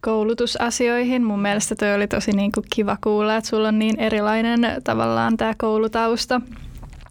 koulutusasioihin. 0.00 1.24
Mun 1.24 1.40
mielestä 1.40 1.74
toi 1.74 1.94
oli 1.94 2.08
tosi 2.08 2.32
niin 2.32 2.52
kuin 2.52 2.66
kiva 2.74 2.96
kuulla, 3.00 3.36
että 3.36 3.50
sulla 3.50 3.68
on 3.68 3.78
niin 3.78 4.00
erilainen 4.00 4.60
tavallaan 4.84 5.36
tämä 5.36 5.54
koulutausta. 5.58 6.40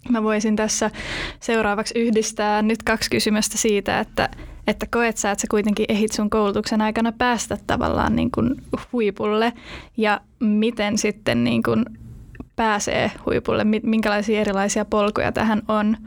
Mä 0.09 0.23
voisin 0.23 0.55
tässä 0.55 0.91
seuraavaksi 1.39 1.99
yhdistää 1.99 2.61
nyt 2.61 2.83
kaksi 2.83 3.09
kysymystä 3.09 3.57
siitä, 3.57 3.99
että, 3.99 4.29
että 4.67 4.85
koet 4.91 5.17
sä, 5.17 5.31
että 5.31 5.41
sä 5.41 5.47
kuitenkin 5.51 5.85
ehit 5.89 6.11
sun 6.11 6.29
koulutuksen 6.29 6.81
aikana 6.81 7.11
päästä 7.11 7.57
tavallaan 7.67 8.15
niin 8.15 8.31
kuin 8.31 8.55
huipulle 8.93 9.53
ja 9.97 10.21
miten 10.39 10.97
sitten 10.97 11.43
niin 11.43 11.63
kuin 11.63 11.85
pääsee 12.57 13.11
huipulle, 13.25 13.63
minkälaisia 13.83 14.41
erilaisia 14.41 14.85
polkuja 14.85 15.31
tähän 15.31 15.61
on. 15.67 15.97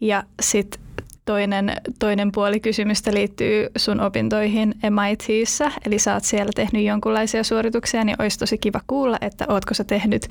Ja 0.00 0.22
sitten 0.42 0.80
toinen, 1.24 1.72
toinen 1.98 2.32
puoli 2.32 2.60
kysymystä 2.60 3.14
liittyy 3.14 3.68
sun 3.76 4.00
opintoihin 4.00 4.74
MITissä, 4.90 5.72
eli 5.86 5.98
sä 5.98 6.14
oot 6.14 6.24
siellä 6.24 6.52
tehnyt 6.54 6.84
jonkunlaisia 6.84 7.44
suorituksia, 7.44 8.04
niin 8.04 8.16
olisi 8.22 8.38
tosi 8.38 8.58
kiva 8.58 8.80
kuulla, 8.86 9.18
että 9.20 9.44
ootko 9.48 9.74
sä 9.74 9.84
tehnyt 9.84 10.28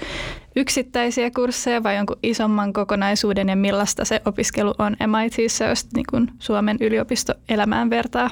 yksittäisiä 0.56 1.32
kursseja 1.32 1.84
vai 1.84 1.96
jonkun 1.96 2.20
isomman 2.24 2.74
kokonaisuuden 2.74 3.50
ja 3.50 3.56
millaista 3.56 4.06
se 4.06 4.22
opiskelu 4.25 4.74
on 4.80 4.96
MITissä, 5.08 5.66
jos 5.66 5.88
niin 5.94 6.32
Suomen 6.40 6.78
yliopistoelämään 6.80 7.90
vertaa. 7.90 8.30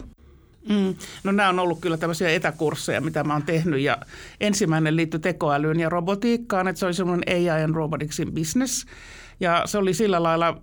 Mm. 0.69 0.95
No 1.23 1.31
nämä 1.31 1.49
on 1.49 1.59
ollut 1.59 1.79
kyllä 1.79 1.97
tämmöisiä 1.97 2.29
etäkursseja, 2.29 3.01
mitä 3.01 3.23
mä 3.23 3.33
oon 3.33 3.43
tehnyt. 3.43 3.81
Ja 3.81 3.97
ensimmäinen 4.39 4.95
liittyi 4.95 5.19
tekoälyyn 5.19 5.79
ja 5.79 5.89
robotiikkaan, 5.89 6.67
että 6.67 6.79
se 6.79 6.85
oli 6.85 6.93
semmoinen 6.93 7.35
AI 7.35 7.63
and 7.63 7.75
Robotics 7.75 8.19
in 8.19 8.33
Business. 8.33 8.85
Ja 9.39 9.63
se 9.65 9.77
oli 9.77 9.93
sillä 9.93 10.23
lailla 10.23 10.61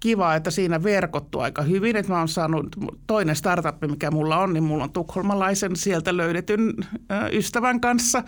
kiva, 0.00 0.34
että 0.34 0.50
siinä 0.50 0.82
verkottu 0.82 1.40
aika 1.40 1.62
hyvin, 1.62 1.96
että 1.96 2.12
mä 2.12 2.18
oon 2.18 2.28
saanut 2.28 2.76
toinen 3.06 3.36
startup, 3.36 3.90
mikä 3.90 4.10
mulla 4.10 4.38
on, 4.38 4.52
niin 4.52 4.64
mulla 4.64 4.84
on 4.84 4.92
tukholmalaisen 4.92 5.76
sieltä 5.76 6.16
löydetyn 6.16 6.74
ystävän 7.32 7.80
kanssa. 7.80 8.22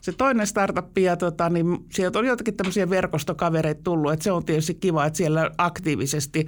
Se 0.00 0.12
toinen 0.12 0.46
startup 0.46 0.98
ja 0.98 1.16
tota, 1.16 1.50
niin 1.50 1.78
sieltä 1.92 2.18
on 2.18 2.26
jotakin 2.26 2.56
tämmöisiä 2.56 2.90
verkostokavereita 2.90 3.80
tullut, 3.84 4.12
että 4.12 4.24
se 4.24 4.32
on 4.32 4.44
tietysti 4.44 4.74
kiva, 4.74 5.06
että 5.06 5.16
siellä 5.16 5.50
aktiivisesti 5.58 6.46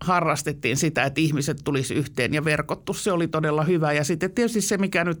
harrastettiin 0.00 0.76
sitä, 0.76 1.04
että 1.04 1.20
ihmiset 1.20 1.58
tulisi 1.64 1.94
yhteen 1.94 2.34
ja 2.34 2.44
verkottu. 2.44 2.94
Se 2.94 3.12
oli 3.12 3.28
todella 3.28 3.64
hyvä. 3.64 3.92
Ja 3.92 4.04
sitten 4.04 4.30
tietysti 4.30 4.60
se, 4.60 4.78
mikä 4.78 5.04
nyt 5.04 5.18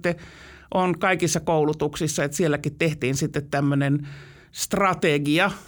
on 0.74 0.98
kaikissa 0.98 1.40
koulutuksissa, 1.40 2.24
että 2.24 2.36
sielläkin 2.36 2.78
tehtiin 2.78 3.14
sitten 3.14 3.50
tämmöinen 3.50 4.08
strategia– 4.52 5.50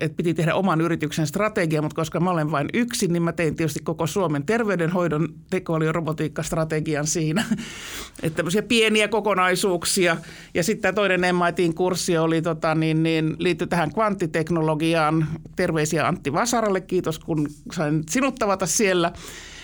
että 0.00 0.16
piti 0.16 0.34
tehdä 0.34 0.54
oman 0.54 0.80
yrityksen 0.80 1.26
strategia, 1.26 1.82
mutta 1.82 1.96
koska 1.96 2.20
mä 2.20 2.30
olen 2.30 2.50
vain 2.50 2.68
yksin, 2.74 3.12
niin 3.12 3.22
mä 3.22 3.32
tein 3.32 3.56
tietysti 3.56 3.80
koko 3.80 4.06
Suomen 4.06 4.46
terveydenhoidon 4.46 5.28
tekoäly- 5.50 5.84
ja 5.84 5.92
robotiikkastrategian 5.92 7.06
siinä. 7.06 7.44
että 8.22 8.36
tämmöisiä 8.36 8.62
pieniä 8.62 9.08
kokonaisuuksia. 9.08 10.16
Ja 10.54 10.64
sitten 10.64 10.94
toinen 10.94 11.20
MITin 11.20 11.74
kurssi 11.74 12.18
oli, 12.18 12.42
tota, 12.42 12.74
niin, 12.74 13.02
niin, 13.02 13.36
liittyi 13.38 13.66
tähän 13.66 13.92
kvanttiteknologiaan. 13.92 15.26
Terveisiä 15.56 16.08
Antti 16.08 16.32
Vasaralle, 16.32 16.80
kiitos 16.80 17.18
kun 17.18 17.48
sain 17.72 18.02
sinut 18.10 18.34
tavata 18.34 18.66
siellä. 18.66 19.12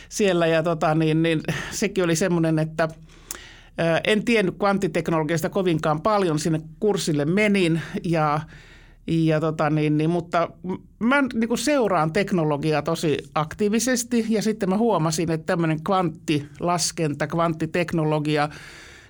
siellä 0.08 0.46
ja 0.46 0.62
tota, 0.62 0.94
niin, 0.94 1.22
niin, 1.22 1.40
sekin 1.70 2.04
oli 2.04 2.16
semmoinen, 2.16 2.58
että 2.58 2.88
en 4.04 4.24
tiennyt 4.24 4.58
kvanttiteknologiasta 4.58 5.48
kovinkaan 5.48 6.02
paljon, 6.02 6.38
sinne 6.38 6.60
kurssille 6.80 7.24
menin 7.24 7.80
ja– 8.04 8.40
ja 9.06 9.40
tota 9.40 9.70
niin, 9.70 9.98
niin, 9.98 10.10
mutta 10.10 10.50
mä 10.98 11.22
niin 11.22 11.48
kuin 11.48 11.58
seuraan 11.58 12.12
teknologiaa 12.12 12.82
tosi 12.82 13.18
aktiivisesti 13.34 14.26
ja 14.28 14.42
sitten 14.42 14.68
mä 14.68 14.76
huomasin, 14.76 15.30
että 15.30 15.46
tämmöinen 15.46 15.84
kvanttilaskenta, 15.84 17.26
kvanttiteknologia, 17.26 18.48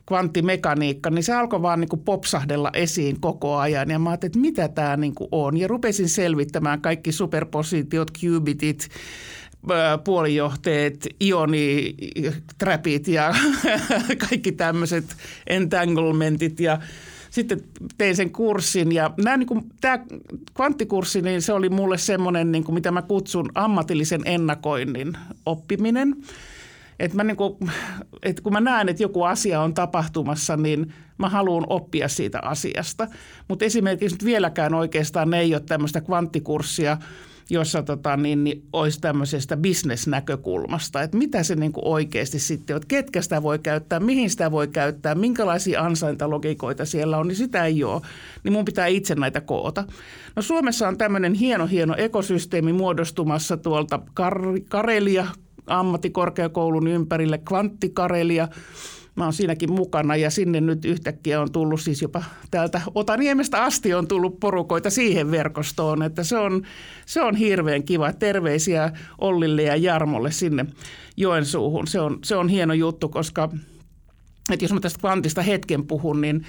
kvanttimekaniikka, 0.07 1.11
niin 1.11 1.25
se 1.25 1.35
alkoi 1.35 1.63
vaan 1.63 1.81
niin 1.81 1.89
kuin 1.89 2.03
popsahdella 2.05 2.71
esiin 2.75 3.21
koko 3.21 3.57
ajan. 3.57 3.91
Ja 3.91 3.99
mä 3.99 4.11
ajattelin, 4.11 4.31
että 4.31 4.39
mitä 4.39 4.69
tämä 4.69 4.97
niin 4.97 5.15
kuin 5.15 5.29
on. 5.33 5.57
Ja 5.57 5.69
rupesin 5.69 6.09
selvittämään 6.09 6.81
kaikki 6.81 7.13
superpositiot, 7.13 8.11
qbitit, 8.11 8.89
puolijohteet, 10.05 11.09
ionitrapit 11.21 13.09
ja 13.09 13.35
kaikki 14.29 14.53
tämmöiset 14.53 15.05
entanglementit 15.47 16.61
ja– 16.61 16.79
sitten 17.33 17.61
tein 17.99 18.17
sen 18.17 18.31
kurssin 18.31 18.93
ja 18.93 19.11
nämä, 19.17 19.37
niin 19.37 19.47
kuin, 19.47 19.65
tämä 19.81 19.99
kvanttikurssi, 20.55 21.23
niin 21.23 21.43
se 21.43 21.53
oli 21.53 21.69
mulle 21.69 21.99
semmoinen, 21.99 22.53
niin 22.53 22.65
kuin, 22.65 22.75
mitä 22.75 22.91
mä 22.91 23.03
kutsun 23.03 23.51
ammatillisen 23.55 24.21
ennakoinnin 24.25 25.13
oppiminen. 25.47 26.17
Että 26.99 27.17
mä 27.17 27.25
niin 27.25 27.37
kuin, 27.37 27.57
että 28.23 28.43
kun 28.43 28.53
mä 28.53 28.61
näen, 28.61 28.89
että 28.89 29.03
joku 29.03 29.23
asia 29.23 29.61
on 29.61 29.75
tapahtumassa, 29.75 30.57
niin 30.57 30.93
mä 31.19 31.29
haluan 31.29 31.65
oppia 31.69 32.09
siitä 32.09 32.39
asiasta. 32.43 33.09
Mutta 33.49 33.65
esimerkiksi 33.65 34.15
nyt 34.15 34.25
vieläkään 34.25 34.75
oikeastaan 34.75 35.35
ei 35.35 35.55
ole 35.55 35.63
tämmöistä 35.67 36.01
kvanttikurssia– 36.01 36.97
jossa 37.51 37.83
tota, 37.83 38.17
niin, 38.17 38.45
niin 38.45 38.63
olisi 38.73 39.01
tämmöisestä 39.01 39.57
bisnesnäkökulmasta, 39.57 41.03
että 41.03 41.17
mitä 41.17 41.43
se 41.43 41.55
niin 41.55 41.73
kuin 41.73 41.87
oikeasti 41.87 42.39
sitten 42.39 42.77
on, 42.77 42.83
ketkä 42.89 43.23
sitä 43.23 43.43
voi 43.43 43.59
käyttää, 43.59 44.01
mihin 44.01 44.31
sitä 44.31 44.51
voi 44.51 44.69
käyttää, 44.69 45.15
minkälaisia 45.15 45.83
ansaintalogiikoita 45.83 46.85
siellä 46.85 47.19
on, 47.19 47.29
niin 47.29 47.37
sitä 47.37 47.65
ei 47.65 47.85
ole. 47.85 48.01
Niin 48.45 48.53
mun 48.53 48.65
pitää 48.65 48.87
itse 48.87 49.15
näitä 49.15 49.41
koota. 49.41 49.85
No 50.37 50.43
Suomessa 50.43 50.89
on 50.89 50.99
tämmöinen 50.99 51.35
hieno, 51.35 51.67
hieno 51.67 51.95
ekosysteemi 51.99 52.73
muodostumassa 52.73 53.57
tuolta 53.57 54.01
Kar- 54.21 54.65
Karelia 54.69 55.27
ammattikorkeakoulun 55.67 56.87
ympärille, 56.89 57.39
kvanttikarelia– 57.39 58.49
Mä 59.17 59.25
oon 59.25 59.33
siinäkin 59.33 59.73
mukana 59.73 60.17
ja 60.17 60.31
sinne 60.31 60.61
nyt 60.61 60.85
yhtäkkiä 60.85 61.41
on 61.41 61.53
tullut 61.53 61.81
siis 61.81 62.03
jopa 62.03 62.23
täältä 62.51 62.81
Otaniemestä 62.95 63.63
asti 63.63 63.95
on 63.95 64.09
tullut 64.09 64.41
porukoita 64.41 64.91
siihen 64.91 65.31
verkostoon, 65.31 66.03
että 66.03 66.25
se 66.25 66.39
on, 66.39 66.63
se 67.07 67.23
on 67.23 67.37
hirveän 67.37 67.83
kiva. 67.83 68.13
Terveisiä 68.13 68.93
Ollille 69.19 69.63
ja 69.63 69.77
Jarmolle 69.77 70.31
sinne 70.31 70.67
Joensuuhun. 71.17 71.87
Se 71.87 72.01
on, 72.01 72.19
se 72.25 72.37
on 72.37 72.49
hieno 72.49 72.75
juttu, 72.75 73.09
koska 73.09 73.49
että 74.53 74.65
jos 74.65 74.73
mä 74.73 74.81
tästä 74.81 75.01
kvantista 75.01 75.43
hetken 75.43 75.87
puhun, 75.87 76.21
niin 76.21 76.47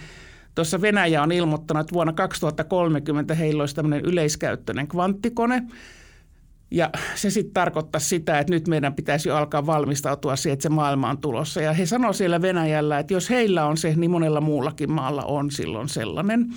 Tuossa 0.55 0.82
Venäjä 0.82 1.24
on 1.24 1.32
ilmoittanut, 1.32 1.82
että 1.82 1.93
vuonna 1.93 2.13
2030 2.13 3.36
heillä 3.36 3.63
olisi 3.63 3.75
tämmöinen 3.75 4.05
yleiskäyttöinen 4.05 4.88
kvanttikone– 4.88 5.63
ja 6.73 6.89
se 7.15 7.29
sitten 7.29 7.53
tarkoittaa 7.53 7.99
sitä, 7.99 8.39
että 8.39 8.53
nyt 8.53 8.67
meidän 8.67 8.93
pitäisi 8.93 9.29
jo 9.29 9.35
alkaa 9.35 9.65
valmistautua 9.65 10.35
siihen, 10.35 10.53
että 10.53 10.63
se 10.63 10.69
maailma 10.69 11.09
on 11.09 11.17
tulossa. 11.17 11.61
Ja 11.61 11.73
he 11.73 11.85
sanoivat 11.85 12.15
siellä 12.15 12.41
Venäjällä, 12.41 12.99
että 12.99 13.13
jos 13.13 13.29
heillä 13.29 13.65
on 13.65 13.77
se, 13.77 13.93
niin 13.95 14.11
monella 14.11 14.41
muullakin 14.41 14.91
maalla 14.91 15.23
on 15.23 15.51
silloin 15.51 15.89
sellainen. 15.89 16.53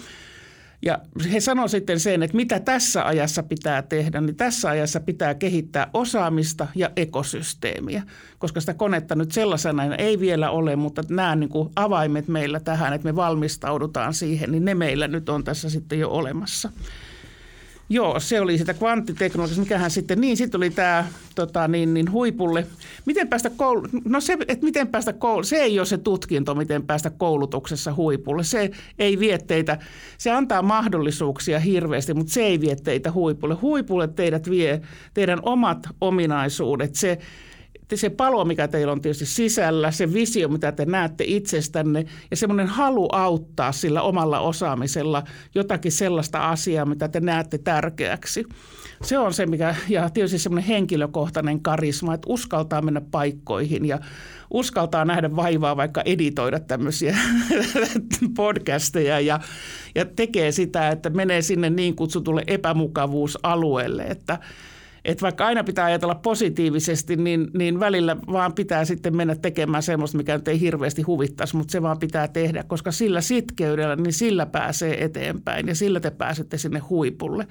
Ja 0.82 0.99
he 1.32 1.40
sanoivat 1.40 1.70
sitten 1.70 2.00
sen, 2.00 2.23
että 2.23 2.37
mitä 2.37 2.61
tässä 2.61 3.06
ajassa 3.06 3.42
pitää 3.42 3.82
tehdä, 3.82 4.20
niin 4.20 4.37
tässä 4.37 4.68
ajassa 4.68 5.00
pitää 5.00 5.35
kehittää 5.35 5.90
osaamista 5.94 6.66
ja 6.75 6.90
ekosysteemiä, 6.96 8.02
koska 8.38 8.61
sitä 8.61 8.75
konetta 8.75 9.14
nyt 9.14 9.32
sellaisena 9.32 9.96
ei 9.96 10.20
vielä 10.20 10.50
ole, 10.50 10.76
mutta 10.76 11.02
nämä 11.08 11.37
niin 11.37 11.49
kuin 11.49 11.70
avaimet 11.76 12.28
meillä 12.28 12.61
tähän, 12.61 12.92
että 12.92 13.08
me 13.08 13.16
valmistaudutaan 13.16 14.14
siihen, 14.14 14.52
niin 14.52 14.64
ne 14.64 14.75
meillä 14.75 15.08
nyt 15.08 15.28
on 15.28 15.44
tässä 15.44 15.70
sitten 15.70 15.99
jo 15.99 16.11
olemassa. 16.11 16.70
Joo, 17.88 18.21
se 18.21 18.40
oli 18.40 18.59
sitä 18.59 18.75
kvanttiteknologiasta. 18.75 19.62
Mikähän 19.62 19.90
sitten, 19.90 20.21
niin 20.21 20.37
sitten 20.37 20.59
oli 20.59 20.71
tämä 20.71 21.05
tota, 21.35 21.69
niin, 21.69 21.95
niin 21.95 22.12
huipulle. 22.12 22.66
Miten 23.05 23.28
päästä 23.28 23.50
koulu, 23.50 23.83
no 24.05 24.21
se, 24.21 24.37
että 24.49 24.64
miten 24.64 24.88
päästä 24.88 25.12
koulu, 25.12 25.43
se 25.45 25.57
ei 25.57 25.78
ole 25.78 25.87
se 25.87 25.99
tutkinto, 25.99 26.55
miten 26.55 26.87
päästä 26.87 27.11
koulutuksessa 27.11 27.95
huipulle. 27.95 28.45
Se 28.45 28.71
ei 28.99 29.19
vie 29.19 29.38
teitä, 29.38 29.78
se 30.19 30.31
antaa 30.31 30.62
mahdollisuuksia 30.62 31.61
hirveästi, 31.61 32.14
mutta 32.14 32.33
se 32.33 32.43
ei 32.43 32.61
vie 32.61 32.76
teitä 32.76 33.12
huipulle. 33.12 33.55
Huipulle 33.55 34.09
teidät 34.09 34.50
vie 34.50 34.81
teidän 35.14 35.38
omat 35.43 35.88
ominaisuudet, 36.00 36.95
se 36.95 37.19
se 37.95 38.11
palo, 38.11 38.45
mikä 38.45 38.69
teillä 38.69 38.93
on 38.93 39.00
tietysti 39.00 39.26
sisällä, 39.26 39.90
se 39.90 40.12
visio, 40.12 40.49
mitä 40.49 40.73
te 40.73 40.85
näette 40.85 41.25
itsestänne 41.26 42.05
ja 42.31 42.37
semmoinen 42.37 42.66
halu 42.66 43.09
auttaa 43.12 43.73
sillä 43.73 44.02
omalla 44.02 44.40
osaamisella 44.40 45.23
jotakin 45.55 45.93
sellaista 45.93 46.50
asiaa, 46.50 46.85
mitä 46.85 47.09
te 47.09 47.21
näette 47.21 47.59
tärkeäksi. 47.59 48.45
Se 49.02 49.19
on 49.19 49.35
se, 49.35 49.47
mikä, 49.47 49.75
ja 49.88 50.11
tietysti 50.11 50.38
semmoinen 50.38 50.69
henkilökohtainen 50.69 51.61
karisma, 51.61 52.14
että 52.14 52.26
uskaltaa 52.31 52.83
mennä 52.83 53.00
paikkoihin 53.00 53.85
ja 53.85 53.99
uskaltaa 54.50 55.05
nähdä 55.05 55.37
vaivaa 55.37 55.76
vaikka 55.76 56.02
editoida 56.05 56.61
tämmöisiä 56.61 57.19
podcasteja 58.37 59.21
ja, 59.21 59.40
ja 59.95 60.05
tekee 60.05 60.52
sitä, 60.52 60.88
että 60.88 61.11
menee 61.11 61.43
sinne 61.43 61.71
niin 61.71 61.97
kutsutulle 61.97 62.43
epämukavuusalueelle, 62.47 64.02
että 64.02 64.38
että 65.07 65.23
vaikka 65.23 65.47
aina 65.47 65.65
pitää 65.65 65.85
ajatella 65.85 66.15
positiivisesti, 66.15 67.17
niin, 67.17 67.51
niin 67.59 67.81
välillä 67.81 68.17
vaan 68.33 68.53
pitää 68.53 68.85
sitten 68.85 69.17
mennä 69.17 69.35
tekemään 69.35 69.83
semmoista, 69.83 70.19
mikä 70.19 70.37
nyt 70.37 70.49
ei 70.49 70.61
hirveästi 70.61 71.03
huvittaisi, 71.03 71.57
mutta 71.57 71.73
se 71.73 71.83
vaan 71.83 71.99
pitää 71.99 72.29
tehdä, 72.29 72.63
koska 72.63 72.93
sillä 72.93 73.21
sitkeydellä, 73.21 73.97
niin 73.97 74.13
sillä 74.13 74.47
pääsee 74.47 75.05
eteenpäin 75.05 75.69
ja 75.69 75.75
sillä 75.75 76.01
te 76.01 76.11
pääsette 76.11 76.59
sinne 76.59 76.79
huipulle. 76.79 77.47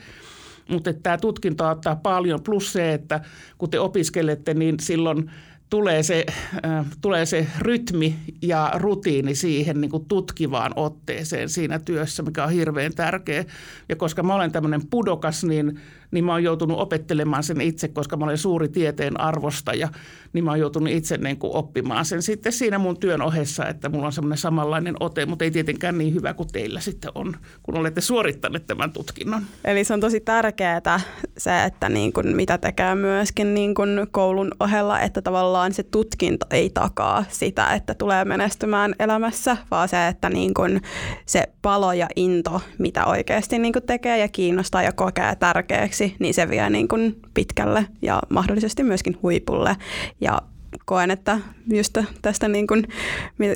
Mutta 0.69 0.93
tämä 0.93 1.17
tutkinto 1.17 1.69
ottaa 1.69 1.95
paljon, 1.95 2.43
plus 2.43 2.73
se, 2.73 2.93
että 2.93 3.21
kun 3.57 3.69
te 3.69 3.79
opiskelette, 3.79 4.53
niin 4.53 4.79
silloin 4.79 5.31
tulee 5.69 6.03
se, 6.03 6.25
äh, 6.65 6.85
tulee 7.01 7.25
se 7.25 7.47
rytmi 7.59 8.15
ja 8.41 8.71
rutiini 8.75 9.35
siihen 9.35 9.81
niin 9.81 10.05
tutkivaan 10.07 10.71
otteeseen 10.75 11.49
siinä 11.49 11.79
työssä, 11.79 12.23
mikä 12.23 12.43
on 12.43 12.51
hirveän 12.51 12.93
tärkeä. 12.95 13.45
Ja 13.89 13.95
koska 13.95 14.23
mä 14.23 14.35
olen 14.35 14.51
tämmöinen 14.51 14.87
pudokas, 14.87 15.43
niin 15.43 15.79
niin 16.15 16.25
mä 16.25 16.31
oon 16.31 16.43
joutunut 16.43 16.79
opettelemaan 16.79 17.43
sen 17.43 17.61
itse, 17.61 17.87
koska 17.87 18.17
mä 18.17 18.25
olen 18.25 18.37
suuri 18.37 18.69
tieteen 18.69 19.19
arvostaja, 19.19 19.89
niin 20.33 20.43
mä 20.43 20.51
oon 20.51 20.59
joutunut 20.59 20.89
itse 20.89 21.17
niin 21.17 21.37
kuin 21.37 21.55
oppimaan 21.55 22.05
sen 22.05 22.21
sitten 22.21 22.51
siinä 22.51 22.77
mun 22.77 22.99
työn 22.99 23.21
ohessa, 23.21 23.67
että 23.67 23.89
mulla 23.89 24.05
on 24.05 24.11
semmoinen 24.11 24.37
samanlainen 24.37 24.95
ote, 24.99 25.25
mutta 25.25 25.45
ei 25.45 25.51
tietenkään 25.51 25.97
niin 25.97 26.13
hyvä 26.13 26.33
kuin 26.33 26.49
teillä 26.51 26.79
sitten 26.79 27.11
on, 27.15 27.33
kun 27.63 27.77
olette 27.77 28.01
suorittaneet 28.01 28.67
tämän 28.67 28.91
tutkinnon. 28.91 29.41
Eli 29.65 29.83
se 29.83 29.93
on 29.93 29.99
tosi 29.99 30.19
tärkeää 30.19 30.99
se, 31.37 31.63
että 31.63 31.89
niin 31.89 32.13
kuin 32.13 32.35
mitä 32.35 32.57
tekee 32.57 32.95
myöskin 32.95 33.53
niin 33.53 33.75
kuin 33.75 34.07
koulun 34.11 34.51
ohella, 34.59 34.99
että 34.99 35.21
tavallaan 35.21 35.73
se 35.73 35.83
tutkinto 35.83 36.45
ei 36.51 36.69
takaa 36.69 37.25
sitä, 37.29 37.73
että 37.73 37.93
tulee 37.93 38.25
menestymään 38.25 38.95
elämässä, 38.99 39.57
vaan 39.71 39.89
se, 39.89 40.07
että 40.07 40.29
niin 40.29 40.53
kuin 40.53 40.81
se 41.25 41.43
palo 41.61 41.93
ja 41.93 42.07
into, 42.15 42.61
mitä 42.77 43.05
oikeasti 43.05 43.59
niin 43.59 43.73
kuin 43.73 43.85
tekee 43.85 44.17
ja 44.17 44.27
kiinnostaa 44.27 44.83
ja 44.83 44.91
kokee 44.91 45.35
tärkeäksi, 45.35 46.04
hyödyksi, 46.05 46.23
niin 46.23 46.33
se 46.33 46.49
vie 46.49 46.69
niin 46.69 46.87
kuin 46.87 47.15
pitkälle 47.33 47.85
ja 48.01 48.21
mahdollisesti 48.29 48.83
myöskin 48.83 49.17
huipulle. 49.23 49.75
Ja 50.21 50.41
koen, 50.85 51.11
että 51.11 51.39
just 51.73 51.97
tästä 52.21 52.47
niin 52.47 52.67
kuin, 52.67 52.87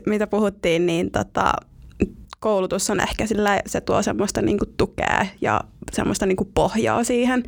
mitä 0.05 0.27
puhuttiin, 0.27 0.85
niin 0.85 1.11
tota, 1.11 1.53
koulutus 2.39 2.89
on 2.89 2.99
ehkä 2.99 3.25
sillä, 3.25 3.61
se 3.65 3.81
tuo 3.81 4.01
semmoista 4.01 4.41
niin 4.41 4.57
kuin 4.57 4.73
tukea 4.77 5.25
ja 5.41 5.61
semmoista 5.91 6.25
niin 6.25 6.35
kuin 6.35 6.51
pohjaa 6.55 7.03
siihen, 7.03 7.43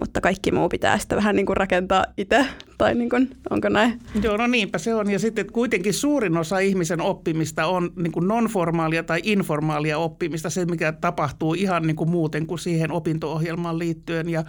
mutta 0.00 0.20
kaikki 0.20 0.52
muu 0.52 0.68
pitää 0.68 0.98
sitten 0.98 1.16
vähän 1.16 1.36
niin 1.36 1.46
kuin 1.46 1.56
rakentaa 1.56 2.04
itse, 2.16 2.46
tai 2.78 2.94
niin 2.94 3.10
kuin, 3.10 3.30
onko 3.50 3.68
näin? 3.68 4.00
Joo, 4.22 4.36
no 4.36 4.46
niinpä 4.46 4.78
se 4.78 4.94
on. 4.94 5.10
Ja 5.10 5.18
sitten 5.18 5.52
kuitenkin 5.52 5.94
suurin 5.94 6.36
osa 6.36 6.58
ihmisen 6.58 7.00
oppimista 7.00 7.66
on 7.66 7.90
niin 7.96 8.12
kuin 8.12 8.28
non-formaalia 8.28 9.02
tai 9.02 9.20
informaalia 9.24 9.98
oppimista, 9.98 10.50
se 10.50 10.64
mikä 10.64 10.92
tapahtuu 10.92 11.54
ihan 11.54 11.82
niin 11.82 11.96
kuin 11.96 12.10
muuten 12.10 12.46
kuin 12.46 12.58
siihen 12.58 12.92
opinto-ohjelmaan 12.92 13.78
liittyen. 13.78 14.28
Ja, 14.28 14.44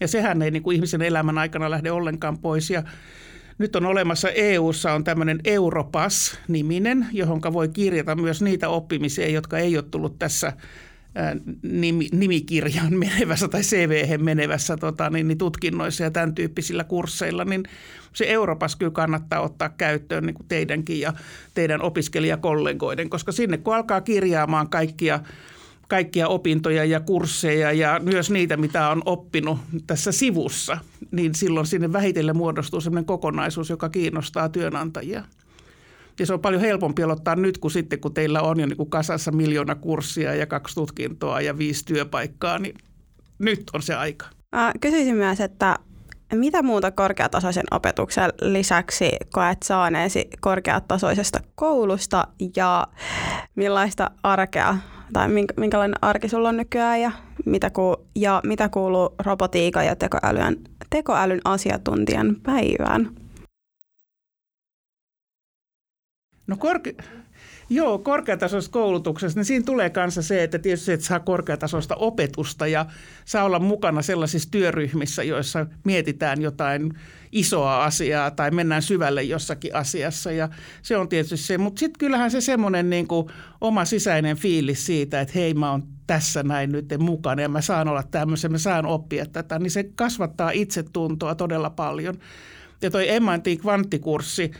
ja 0.00 0.08
sehän 0.08 0.42
ei 0.42 0.60
kuin 0.60 0.74
ihmisen 0.74 1.02
elämän 1.02 1.38
aikana 1.38 1.70
lähde 1.70 1.90
ollenkaan 1.90 2.38
pois. 2.38 2.70
Ja 2.70 2.82
nyt 3.58 3.76
on 3.76 3.86
olemassa 3.86 4.30
EU:ssa 4.30 4.92
on 4.92 5.04
tämmöinen 5.04 5.40
Europass-niminen, 5.44 7.06
johon 7.12 7.40
voi 7.52 7.68
kirjata 7.68 8.16
myös 8.16 8.42
niitä 8.42 8.68
oppimisia, 8.68 9.28
jotka 9.28 9.58
ei 9.58 9.76
ole 9.76 9.84
tullut 9.90 10.18
tässä 10.18 10.52
nimi, 11.62 12.08
nimikirjan 12.12 12.94
menevässä 13.08 13.48
tai 13.48 13.60
CV 13.60 14.20
menevässä 14.20 14.76
tota, 14.76 15.10
niin, 15.10 15.28
niin 15.28 15.38
tutkinnoissa 15.38 16.04
ja 16.04 16.10
tämän 16.10 16.34
tyyppisillä 16.34 16.84
kursseilla, 16.84 17.44
niin 17.44 17.62
se 18.12 18.24
Europas 18.24 18.76
kyllä 18.76 18.92
kannattaa 18.92 19.40
ottaa 19.40 19.68
käyttöön 19.68 20.26
niin 20.26 20.34
kuin 20.34 20.48
teidänkin 20.48 21.00
ja 21.00 21.12
teidän 21.54 21.82
opiskelijakollegoiden, 21.82 23.10
koska 23.10 23.32
sinne 23.32 23.58
kun 23.58 23.74
alkaa 23.74 24.00
kirjaamaan 24.00 24.70
kaikkia 24.70 25.20
kaikkia 25.88 26.28
opintoja 26.28 26.84
ja 26.84 27.00
kursseja 27.00 27.72
ja 27.72 28.00
myös 28.02 28.30
niitä, 28.30 28.56
mitä 28.56 28.88
on 28.88 29.02
oppinut 29.04 29.58
tässä 29.86 30.12
sivussa, 30.12 30.78
niin 31.10 31.34
silloin 31.34 31.66
sinne 31.66 31.92
vähitellen 31.92 32.36
muodostuu 32.36 32.80
sellainen 32.80 33.04
kokonaisuus, 33.04 33.70
joka 33.70 33.88
kiinnostaa 33.88 34.48
työnantajia. 34.48 35.24
Ja 36.18 36.26
se 36.26 36.32
on 36.32 36.40
paljon 36.40 36.62
helpompi 36.62 37.02
aloittaa 37.02 37.36
nyt 37.36 37.58
kuin 37.58 37.70
sitten, 37.70 38.00
kun 38.00 38.14
teillä 38.14 38.42
on 38.42 38.60
jo 38.60 38.66
niin 38.66 38.76
kuin 38.76 38.90
kasassa 38.90 39.32
miljoona 39.32 39.74
kurssia 39.74 40.34
ja 40.34 40.46
kaksi 40.46 40.74
tutkintoa 40.74 41.40
ja 41.40 41.58
viisi 41.58 41.84
työpaikkaa, 41.84 42.58
niin 42.58 42.74
nyt 43.38 43.62
on 43.72 43.82
se 43.82 43.94
aika. 43.94 44.26
Kysyisin 44.80 45.16
myös, 45.16 45.40
että 45.40 45.76
mitä 46.34 46.62
muuta 46.62 46.90
korkeatasoisen 46.90 47.64
opetuksen 47.70 48.30
lisäksi 48.40 49.10
koet 49.32 49.62
saaneesi 49.62 50.28
korkeatasoisesta 50.40 51.40
koulusta 51.54 52.26
ja 52.56 52.86
millaista 53.54 54.10
arkea 54.22 54.76
tai 55.12 55.28
minkälainen 55.56 55.98
arki 56.02 56.28
sulla 56.28 56.48
on 56.48 56.56
nykyään 56.56 57.00
ja 57.00 57.12
mitä, 57.46 57.70
ku, 57.70 58.06
ja 58.14 58.40
mitä 58.44 58.68
kuuluu 58.68 59.14
robotiikan 59.18 59.86
ja 59.86 59.96
tekoälyn, 59.96 60.56
tekoälyn 60.90 61.40
asiantuntijan 61.44 62.36
päivään? 62.42 63.10
No 66.46 66.56
korke- 66.56 67.04
Joo, 67.70 67.98
korkeatasoisessa 67.98 68.72
koulutuksessa, 68.72 69.38
niin 69.38 69.44
siinä 69.44 69.64
tulee 69.64 69.90
kanssa 69.90 70.22
se, 70.22 70.42
että 70.42 70.58
tietysti 70.58 70.92
että 70.92 71.06
saa 71.06 71.20
korkeatasoista 71.20 71.96
opetusta 71.96 72.66
ja 72.66 72.86
saa 73.24 73.44
olla 73.44 73.58
mukana 73.58 74.02
sellaisissa 74.02 74.50
työryhmissä, 74.50 75.22
joissa 75.22 75.66
mietitään 75.84 76.42
jotain 76.42 76.92
isoa 77.32 77.84
asiaa 77.84 78.30
tai 78.30 78.50
mennään 78.50 78.82
syvälle 78.82 79.22
jossakin 79.22 79.74
asiassa 79.74 80.32
ja 80.32 80.48
se 80.82 80.96
on 80.96 81.08
tietysti 81.08 81.36
se. 81.36 81.58
Mutta 81.58 81.80
sitten 81.80 81.98
kyllähän 81.98 82.30
se 82.30 82.40
semmoinen 82.40 82.90
niin 82.90 83.08
oma 83.60 83.84
sisäinen 83.84 84.36
fiilis 84.36 84.86
siitä, 84.86 85.20
että 85.20 85.34
hei 85.34 85.54
mä 85.54 85.70
oon 85.70 85.82
tässä 86.06 86.42
näin 86.42 86.72
nyt 86.72 86.86
mukana 86.98 87.42
ja 87.42 87.48
mä 87.48 87.60
saan 87.60 87.88
olla 87.88 88.02
tämmöisen, 88.02 88.52
mä 88.52 88.58
saan 88.58 88.86
oppia 88.86 89.26
tätä, 89.26 89.58
niin 89.58 89.70
se 89.70 89.84
kasvattaa 89.94 90.50
itsetuntoa 90.50 91.34
todella 91.34 91.70
paljon. 91.70 92.14
Ja 92.82 92.90
toi 92.90 93.10
Emmantin 93.10 93.58
kvanttikurssi, 93.58 94.50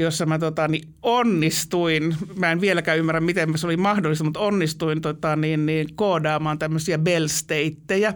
jossa 0.00 0.26
mä 0.26 0.38
tota, 0.38 0.68
niin 0.68 0.88
onnistuin, 1.02 2.16
mä 2.36 2.52
en 2.52 2.60
vieläkään 2.60 2.98
ymmärrä, 2.98 3.20
miten 3.20 3.58
se 3.58 3.66
oli 3.66 3.76
mahdollista, 3.76 4.24
mutta 4.24 4.40
onnistuin 4.40 5.00
tota, 5.00 5.36
niin, 5.36 5.66
niin, 5.66 5.94
koodaamaan 5.94 6.58
tämmöisiä 6.58 6.98
bell 6.98 7.26
stateja. 7.26 8.12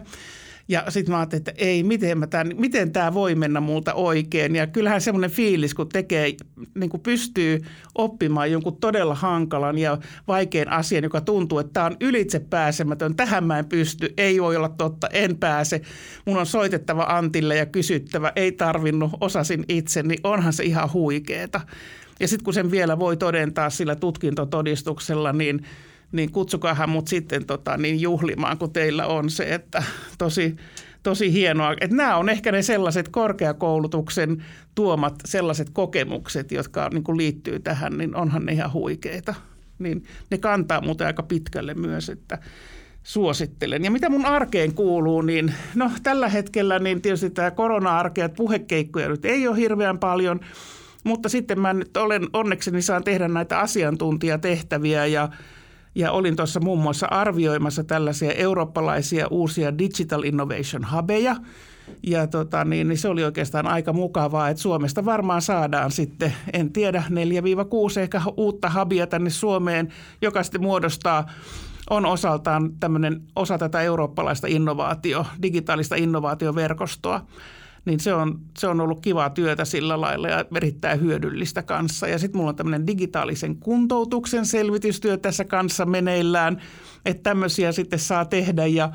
Ja 0.67 0.83
sitten 0.89 1.11
mä 1.11 1.19
ajattelin, 1.19 1.39
että 1.39 1.53
ei, 1.57 1.83
miten, 1.83 2.17
mä 2.17 2.27
tämän, 2.27 2.51
miten 2.57 2.91
tämä 2.91 3.13
voi 3.13 3.35
mennä 3.35 3.59
multa 3.59 3.93
oikein. 3.93 4.55
Ja 4.55 4.67
kyllähän 4.67 5.01
semmoinen 5.01 5.31
fiilis, 5.31 5.73
kun 5.73 5.89
tekee, 5.89 6.33
niin 6.75 6.89
kuin 6.89 7.01
pystyy 7.01 7.61
oppimaan 7.95 8.51
jonkun 8.51 8.77
todella 8.77 9.15
hankalan 9.15 9.77
ja 9.77 9.97
vaikean 10.27 10.69
asian, 10.69 11.03
joka 11.03 11.21
tuntuu, 11.21 11.59
että 11.59 11.73
tämä 11.73 11.85
on 11.85 11.97
ylitse 12.01 12.39
pääsemätön. 12.39 13.15
Tähän 13.15 13.43
mä 13.43 13.59
en 13.59 13.65
pysty, 13.65 14.13
ei 14.17 14.41
voi 14.41 14.55
olla 14.55 14.69
totta, 14.69 15.07
en 15.07 15.37
pääse. 15.37 15.81
Mun 16.25 16.37
on 16.37 16.45
soitettava 16.45 17.03
Antille 17.03 17.55
ja 17.55 17.65
kysyttävä, 17.65 18.31
ei 18.35 18.51
tarvinnut, 18.51 19.11
osasin 19.21 19.65
itse, 19.69 20.03
niin 20.03 20.19
onhan 20.23 20.53
se 20.53 20.63
ihan 20.63 20.93
huikeeta. 20.93 21.61
Ja 22.19 22.27
sitten 22.27 22.43
kun 22.43 22.53
sen 22.53 22.71
vielä 22.71 22.99
voi 22.99 23.17
todentaa 23.17 23.69
sillä 23.69 23.95
tutkintotodistuksella, 23.95 25.33
niin– 25.33 25.61
niin 26.13 26.31
kutsukahan 26.31 26.89
mut 26.89 27.07
sitten 27.07 27.45
tota, 27.45 27.77
niin 27.77 28.01
juhlimaan, 28.01 28.57
kun 28.57 28.73
teillä 28.73 29.07
on 29.07 29.29
se, 29.29 29.53
että 29.53 29.83
tosi, 30.17 30.55
tosi 31.03 31.33
hienoa. 31.33 31.75
Että 31.81 31.95
nämä 31.95 32.17
on 32.17 32.29
ehkä 32.29 32.51
ne 32.51 32.61
sellaiset 32.61 33.09
korkeakoulutuksen 33.09 34.43
tuomat 34.75 35.15
sellaiset 35.25 35.69
kokemukset, 35.69 36.51
jotka 36.51 36.89
niin 36.89 37.03
kuin 37.03 37.17
liittyy 37.17 37.59
tähän, 37.59 37.97
niin 37.97 38.15
onhan 38.15 38.45
ne 38.45 38.51
ihan 38.51 38.73
huikeita. 38.73 39.35
Niin 39.79 40.03
ne 40.31 40.37
kantaa 40.37 40.81
muuten 40.81 41.07
aika 41.07 41.23
pitkälle 41.23 41.73
myös, 41.73 42.09
että 42.09 42.37
suosittelen. 43.03 43.83
Ja 43.83 43.91
mitä 43.91 44.09
mun 44.09 44.25
arkeen 44.25 44.73
kuuluu, 44.73 45.21
niin 45.21 45.53
no 45.75 45.91
tällä 46.03 46.29
hetkellä 46.29 46.79
niin 46.79 47.01
tietysti 47.01 47.29
tämä 47.29 47.51
korona-arkea, 47.51 48.25
että 48.25 48.35
puhekeikkoja 48.35 49.09
nyt 49.09 49.25
ei 49.25 49.47
ole 49.47 49.57
hirveän 49.57 49.99
paljon, 49.99 50.39
mutta 51.03 51.29
sitten 51.29 51.59
mä 51.59 51.73
nyt 51.73 51.97
olen 51.97 52.27
onnekseni 52.33 52.81
saan 52.81 53.03
tehdä 53.03 53.27
näitä 53.27 53.59
asiantuntijatehtäviä 53.59 55.05
ja 55.05 55.29
ja 55.95 56.11
olin 56.11 56.35
tuossa 56.35 56.59
muun 56.59 56.79
muassa 56.79 57.07
arvioimassa 57.07 57.83
tällaisia 57.83 58.31
eurooppalaisia 58.31 59.27
uusia 59.27 59.77
Digital 59.77 60.23
Innovation 60.23 60.87
Hubeja. 60.95 61.35
Ja 62.03 62.27
tota, 62.27 62.65
niin, 62.65 62.87
niin 62.87 62.97
se 62.97 63.07
oli 63.07 63.23
oikeastaan 63.23 63.67
aika 63.67 63.93
mukavaa, 63.93 64.49
että 64.49 64.61
Suomesta 64.61 65.05
varmaan 65.05 65.41
saadaan 65.41 65.91
sitten, 65.91 66.33
en 66.53 66.73
tiedä, 66.73 67.03
4-6 67.09 67.99
ehkä 67.99 68.21
uutta 68.37 68.71
hubia 68.79 69.07
tänne 69.07 69.29
Suomeen, 69.29 69.93
joka 70.21 70.43
sitten 70.43 70.61
muodostaa 70.61 71.25
on 71.89 72.05
osaltaan 72.05 72.71
tämmöinen 72.79 73.21
osa 73.35 73.57
tätä 73.57 73.81
eurooppalaista 73.81 74.47
innovaatio, 74.47 75.25
digitaalista 75.41 75.95
innovaatioverkostoa. 75.95 77.25
Niin 77.85 77.99
se 77.99 78.13
on, 78.13 78.39
se 78.57 78.67
on 78.67 78.81
ollut 78.81 79.01
kivaa 79.01 79.29
työtä 79.29 79.65
sillä 79.65 80.01
lailla 80.01 80.27
ja 80.27 80.45
erittäin 80.55 81.01
hyödyllistä 81.01 81.63
kanssa. 81.63 82.07
Ja 82.07 82.19
sitten 82.19 82.37
mulla 82.37 82.49
on 82.49 82.55
tämmöinen 82.55 82.87
digitaalisen 82.87 83.55
kuntoutuksen 83.55 84.45
selvitystyö 84.45 85.17
tässä 85.17 85.45
kanssa 85.45 85.85
meneillään, 85.85 86.61
että 87.05 87.23
tämmöisiä 87.23 87.71
sitten 87.71 87.99
saa 87.99 88.25
tehdä. 88.25 88.65
Ja, 88.65 88.89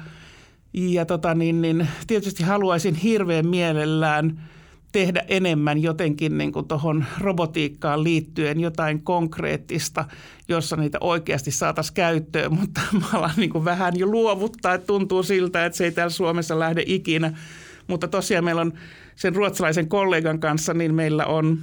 ja 0.72 1.06
tota 1.06 1.34
niin, 1.34 1.62
niin 1.62 1.88
tietysti 2.06 2.42
haluaisin 2.42 2.94
hirveän 2.94 3.46
mielellään 3.46 4.48
tehdä 4.92 5.24
enemmän 5.28 5.82
jotenkin 5.82 6.38
niin 6.38 6.52
tuohon 6.68 7.04
robotiikkaan 7.20 8.04
liittyen 8.04 8.60
jotain 8.60 9.02
konkreettista, 9.02 10.04
jossa 10.48 10.76
niitä 10.76 10.98
oikeasti 11.00 11.50
saataisiin 11.50 11.94
käyttöön, 11.94 12.54
mutta 12.60 12.80
mä 12.92 13.06
alan 13.12 13.34
niin 13.36 13.50
kuin 13.50 13.64
vähän 13.64 13.98
jo 13.98 14.06
luovuttaa, 14.06 14.74
että 14.74 14.86
tuntuu 14.86 15.22
siltä, 15.22 15.64
että 15.64 15.76
se 15.76 15.84
ei 15.84 15.92
täällä 15.92 16.10
Suomessa 16.10 16.58
lähde 16.58 16.82
ikinä– 16.86 17.32
mutta 17.88 18.08
tosiaan 18.08 18.44
meillä 18.44 18.60
on 18.60 18.72
sen 19.16 19.36
ruotsalaisen 19.36 19.88
kollegan 19.88 20.40
kanssa, 20.40 20.74
niin 20.74 20.94
meillä 20.94 21.26
on 21.26 21.58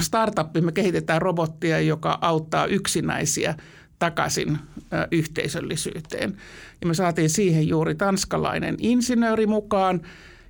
startup, 0.00 0.46
me 0.60 0.72
kehitetään 0.72 1.22
robottia, 1.22 1.80
joka 1.80 2.18
auttaa 2.20 2.66
yksinäisiä 2.66 3.54
takaisin 3.98 4.58
yhteisöllisyyteen. 5.10 6.36
Ja 6.80 6.86
me 6.86 6.94
saatiin 6.94 7.30
siihen 7.30 7.68
juuri 7.68 7.94
tanskalainen 7.94 8.76
insinööri 8.78 9.46
mukaan. 9.46 10.00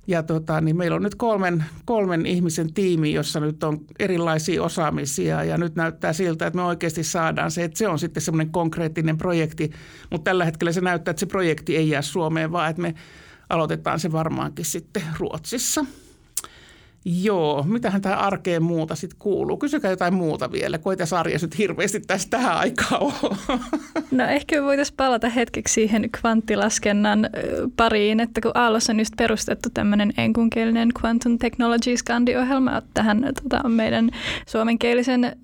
Ja 0.07 0.23
tota, 0.23 0.61
niin 0.61 0.77
meillä 0.77 0.95
on 0.95 1.03
nyt 1.03 1.15
kolmen, 1.15 1.65
kolmen 1.85 2.25
ihmisen 2.25 2.73
tiimi, 2.73 3.13
jossa 3.13 3.39
nyt 3.39 3.63
on 3.63 3.79
erilaisia 3.99 4.63
osaamisia 4.63 5.43
ja 5.43 5.57
nyt 5.57 5.75
näyttää 5.75 6.13
siltä, 6.13 6.47
että 6.47 6.57
me 6.57 6.63
oikeasti 6.63 7.03
saadaan 7.03 7.51
se, 7.51 7.63
että 7.63 7.77
se 7.77 7.87
on 7.87 7.99
sitten 7.99 8.23
semmoinen 8.23 8.51
konkreettinen 8.51 9.17
projekti, 9.17 9.71
mutta 10.11 10.23
tällä 10.23 10.45
hetkellä 10.45 10.71
se 10.71 10.81
näyttää, 10.81 11.11
että 11.11 11.19
se 11.19 11.25
projekti 11.25 11.77
ei 11.77 11.89
jää 11.89 12.01
Suomeen, 12.01 12.51
vaan 12.51 12.69
että 12.69 12.81
me 12.81 12.95
aloitetaan 13.49 13.99
se 13.99 14.11
varmaankin 14.11 14.65
sitten 14.65 15.03
Ruotsissa. 15.19 15.85
Joo, 17.09 17.63
mitähän 17.63 18.01
tähän 18.01 18.19
arkeen 18.19 18.63
muuta 18.63 18.95
sitten 18.95 19.19
kuuluu? 19.19 19.57
Kysykää 19.57 19.91
jotain 19.91 20.13
muuta 20.13 20.51
vielä, 20.51 20.77
kun 20.77 20.93
ei 20.93 20.97
tässä 20.97 21.19
arjessa 21.19 21.47
nyt 21.47 21.57
hirveästi 21.57 21.99
tästä 21.99 22.29
tähän 22.29 22.57
aikaa 22.57 22.97
ole. 22.99 23.59
No 24.11 24.23
ehkä 24.23 24.55
me 24.55 24.63
voitaisiin 24.63 24.97
palata 24.97 25.29
hetkeksi 25.29 25.73
siihen 25.73 26.09
kvanttilaskennan 26.11 27.29
pariin, 27.77 28.19
että 28.19 28.41
kun 28.41 28.51
Aallossa 28.53 28.93
on 28.93 28.99
just 28.99 29.13
perustettu 29.17 29.69
tämmöinen 29.73 30.13
enkunkielinen 30.17 30.89
Quantum 31.03 31.37
Technologies 31.37 32.03
kandiohjelma 32.03 32.81
tähän 32.93 33.31
tota, 33.43 33.69
meidän 33.69 34.09
suomenkielisen 34.47 35.37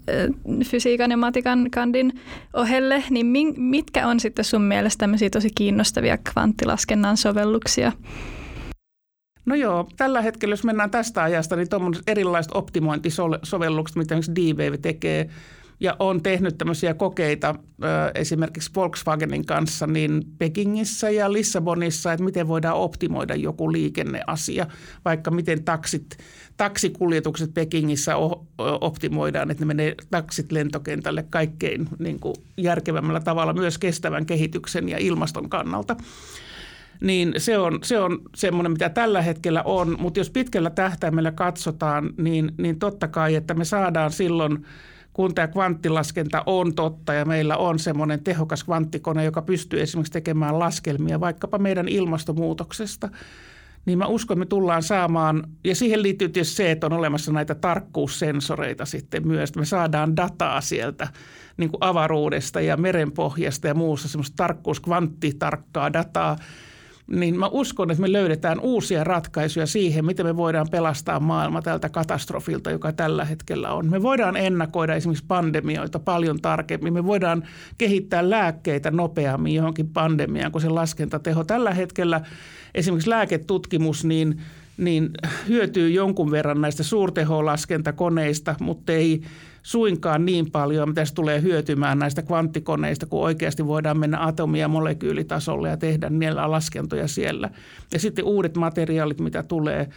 fysiikan 0.65 1.12
ja 1.12 1.17
matikan 1.17 1.71
kandin 1.71 2.19
ohelle, 2.54 3.04
niin 3.10 3.26
mitkä 3.58 4.08
on 4.08 4.19
sitten 4.19 4.45
sun 4.45 4.62
mielestä 4.62 4.99
tämmöisiä 4.99 5.30
tosi 5.30 5.49
kiinnostavia 5.56 6.17
kvanttilaskennan 6.17 7.17
sovelluksia? 7.17 7.91
No 9.46 9.56
joo, 9.56 9.88
tällä 9.98 10.22
hetkellä 10.22 10.54
jos 10.54 10.64
mennään 10.64 10.92
tästä 10.92 11.24
ajasta, 11.24 11.56
niin 11.56 11.70
tuommoiset 11.70 12.04
erilaiset 12.08 12.52
optimointisovellukset, 12.56 13.98
mitä 13.98 14.16
esimerkiksi 14.16 14.54
D-Wave 14.56 14.78
tekee, 14.78 15.30
ja 15.80 15.96
on 16.00 16.24
tehnyt 16.24 16.58
tämmöisiä 16.58 16.94
kokeita 16.94 17.56
esimerkiksi 18.16 18.72
Volkswagenin 18.76 19.46
kanssa 19.46 19.88
niin 19.88 20.24
Pekingissä 20.38 21.10
ja 21.10 21.34
Lissabonissa, 21.34 22.14
että 22.14 22.26
miten 22.26 22.48
voidaan 22.48 22.78
optimoida 22.78 23.36
joku 23.36 23.72
liikenneasia, 23.72 24.68
vaikka 25.06 25.32
miten 25.32 25.64
taksit, 25.64 26.18
taksikuljetukset 26.58 27.54
Pekingissä 27.54 28.16
optimoidaan, 28.82 29.52
että 29.52 29.62
ne 29.62 29.68
menee 29.68 29.96
taksit 30.12 30.52
lentokentälle 30.52 31.26
kaikkein 31.30 31.88
niin 32.00 32.20
kuin 32.20 32.36
järkevämmällä 32.58 33.20
tavalla 33.20 33.54
myös 33.54 33.78
kestävän 33.78 34.26
kehityksen 34.26 34.90
ja 34.90 34.98
ilmaston 34.98 35.50
kannalta 35.50 35.96
niin 37.04 37.34
se 37.38 37.58
on, 37.58 37.80
se 37.84 38.00
on 38.00 38.20
semmoinen, 38.36 38.72
mitä 38.72 38.89
tällä 38.89 39.22
hetkellä 39.22 39.63
on. 39.63 39.96
Mutta 40.00 40.20
jos 40.20 40.30
pitkällä 40.30 40.70
tähtäimellä 40.70 41.32
katsotaan, 41.32 42.10
niin, 42.18 42.52
niin 42.58 42.80
totta 42.80 43.08
kai, 43.08 43.36
että 43.36 43.54
me 43.54 43.66
saadaan 43.66 44.12
silloin, 44.12 44.66
kun 45.13 45.36
tämä 45.36 45.48
kvanttilaskenta 45.48 46.44
on 46.46 46.76
totta 46.76 47.13
ja 47.13 47.26
meillä 47.26 47.58
on 47.58 47.80
semmoinen 47.80 48.24
tehokas 48.24 48.63
kvanttikone, 48.63 49.26
joka 49.26 49.42
pystyy 49.42 49.82
esimerkiksi 49.82 50.13
tekemään 50.13 50.60
laskelmia 50.60 51.20
vaikkapa 51.20 51.58
meidän 51.58 51.88
ilmastonmuutoksesta, 51.88 53.10
niin 53.86 53.98
mä 53.98 54.06
uskon, 54.06 54.36
että 54.36 54.39
me 54.39 54.46
tullaan 54.46 54.84
saamaan, 54.84 55.44
ja 55.63 55.76
siihen 55.76 56.04
liittyy 56.04 56.30
tietysti 56.30 56.56
se, 56.56 56.72
että 56.72 56.88
on 56.88 56.94
olemassa 56.94 57.32
näitä 57.32 57.56
tarkkuussensoreita 57.56 58.86
sitten 58.86 59.28
myös, 59.28 59.50
että 59.50 59.60
me 59.60 59.66
saadaan 59.66 60.16
dataa 60.16 60.62
sieltä 60.62 61.08
niin 61.58 61.70
kuin 61.70 61.78
avaruudesta 61.82 62.62
ja 62.62 62.78
merenpohjasta 62.78 63.68
ja 63.68 63.74
muussa 63.74 64.08
semmoista 64.08 64.36
tarkkuus, 64.36 64.80
kvanttitarkkaa 64.80 65.94
dataa, 65.94 66.38
niin 67.08 67.39
mä 67.39 67.48
uskon, 67.48 67.92
että 67.92 68.02
me 68.02 68.12
löydetään 68.12 68.60
uusia 68.60 69.04
ratkaisuja 69.04 69.66
siihen, 69.66 70.06
miten 70.06 70.26
me 70.26 70.38
voidaan 70.38 70.68
pelastaa 70.72 71.20
maailma 71.20 71.62
tältä 71.62 71.89
katastrofilta, 71.89 72.72
joka 72.72 72.92
tällä 72.92 73.26
hetkellä 73.26 73.74
on. 73.74 73.89
Me 73.89 74.02
voidaan 74.02 74.38
ennakoida 74.38 74.96
esimerkiksi 74.96 75.26
pandemioita 75.28 76.00
paljon 76.00 76.42
tarkemmin. 76.42 76.94
Me 76.94 77.06
voidaan 77.06 77.44
kehittää 77.78 78.30
lääkkeitä 78.30 78.92
nopeammin 78.92 79.56
johonkin 79.56 79.89
pandemiaan, 79.89 80.52
kun 80.52 80.62
se 80.62 80.70
laskentateho 80.70 81.44
tällä 81.44 81.74
hetkellä 81.74 82.22
esimerkiksi 82.76 83.10
lääketutkimus, 83.10 84.06
niin 84.06 84.42
niin 84.78 85.10
hyötyy 85.48 85.89
jonkun 85.89 86.32
verran 86.32 86.62
näistä 86.62 86.84
suurteholaskentakoneista, 86.84 88.56
mutta 88.60 88.94
ei 88.94 89.22
suinkaan 89.63 90.26
niin 90.26 90.52
paljon, 90.52 90.89
mitä 90.89 91.06
se 91.06 91.13
tulee 91.13 91.41
hyötymään 91.41 91.99
näistä 91.99 92.21
kvanttikoneista, 92.21 93.06
kun 93.06 93.23
oikeasti 93.23 93.67
voidaan 93.67 93.99
mennä 93.99 94.26
atomi- 94.26 94.60
ja 94.60 94.67
molekyylitasolle 94.67 95.69
ja 95.69 95.78
tehdä 95.78 96.10
niillä 96.10 96.52
laskentoja 96.52 97.08
siellä. 97.08 97.49
Ja 97.93 97.99
sitten 97.99 98.26
uudet 98.26 98.58
materiaalit, 98.58 99.19
mitä 99.19 99.43
tulee 99.43 99.89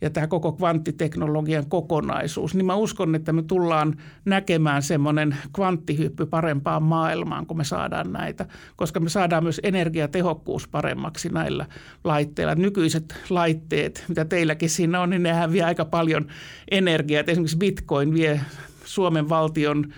ja 0.00 0.10
tämä 0.10 0.26
koko 0.26 0.52
kvanttiteknologian 0.52 1.66
kokonaisuus, 1.68 2.54
niin 2.54 2.66
mä 2.66 2.74
uskon, 2.74 3.14
että 3.14 3.32
me 3.32 3.42
tullaan 3.42 3.96
näkemään 4.24 4.82
semmoinen 4.82 5.36
kvanttihyppy 5.52 6.26
parempaan 6.26 6.82
maailmaan, 6.82 7.46
kun 7.46 7.56
me 7.56 7.64
saadaan 7.64 8.12
näitä, 8.12 8.46
koska 8.76 9.00
me 9.00 9.08
saadaan 9.08 9.42
myös 9.42 9.60
energiatehokkuus 9.62 10.68
paremmaksi 10.68 11.28
näillä 11.28 11.66
laitteilla. 12.04 12.54
Nykyiset 12.54 13.14
laitteet, 13.30 14.04
mitä 14.08 14.24
teilläkin 14.24 14.70
siinä 14.70 15.00
on, 15.00 15.10
niin 15.10 15.22
nehän 15.22 15.52
vie 15.52 15.62
aika 15.62 15.84
paljon 15.84 16.26
energiaa. 16.70 17.24
Esimerkiksi 17.26 17.58
Bitcoin 17.58 18.14
vie 18.14 18.40
Suomen 18.90 19.28
valtion 19.28 19.92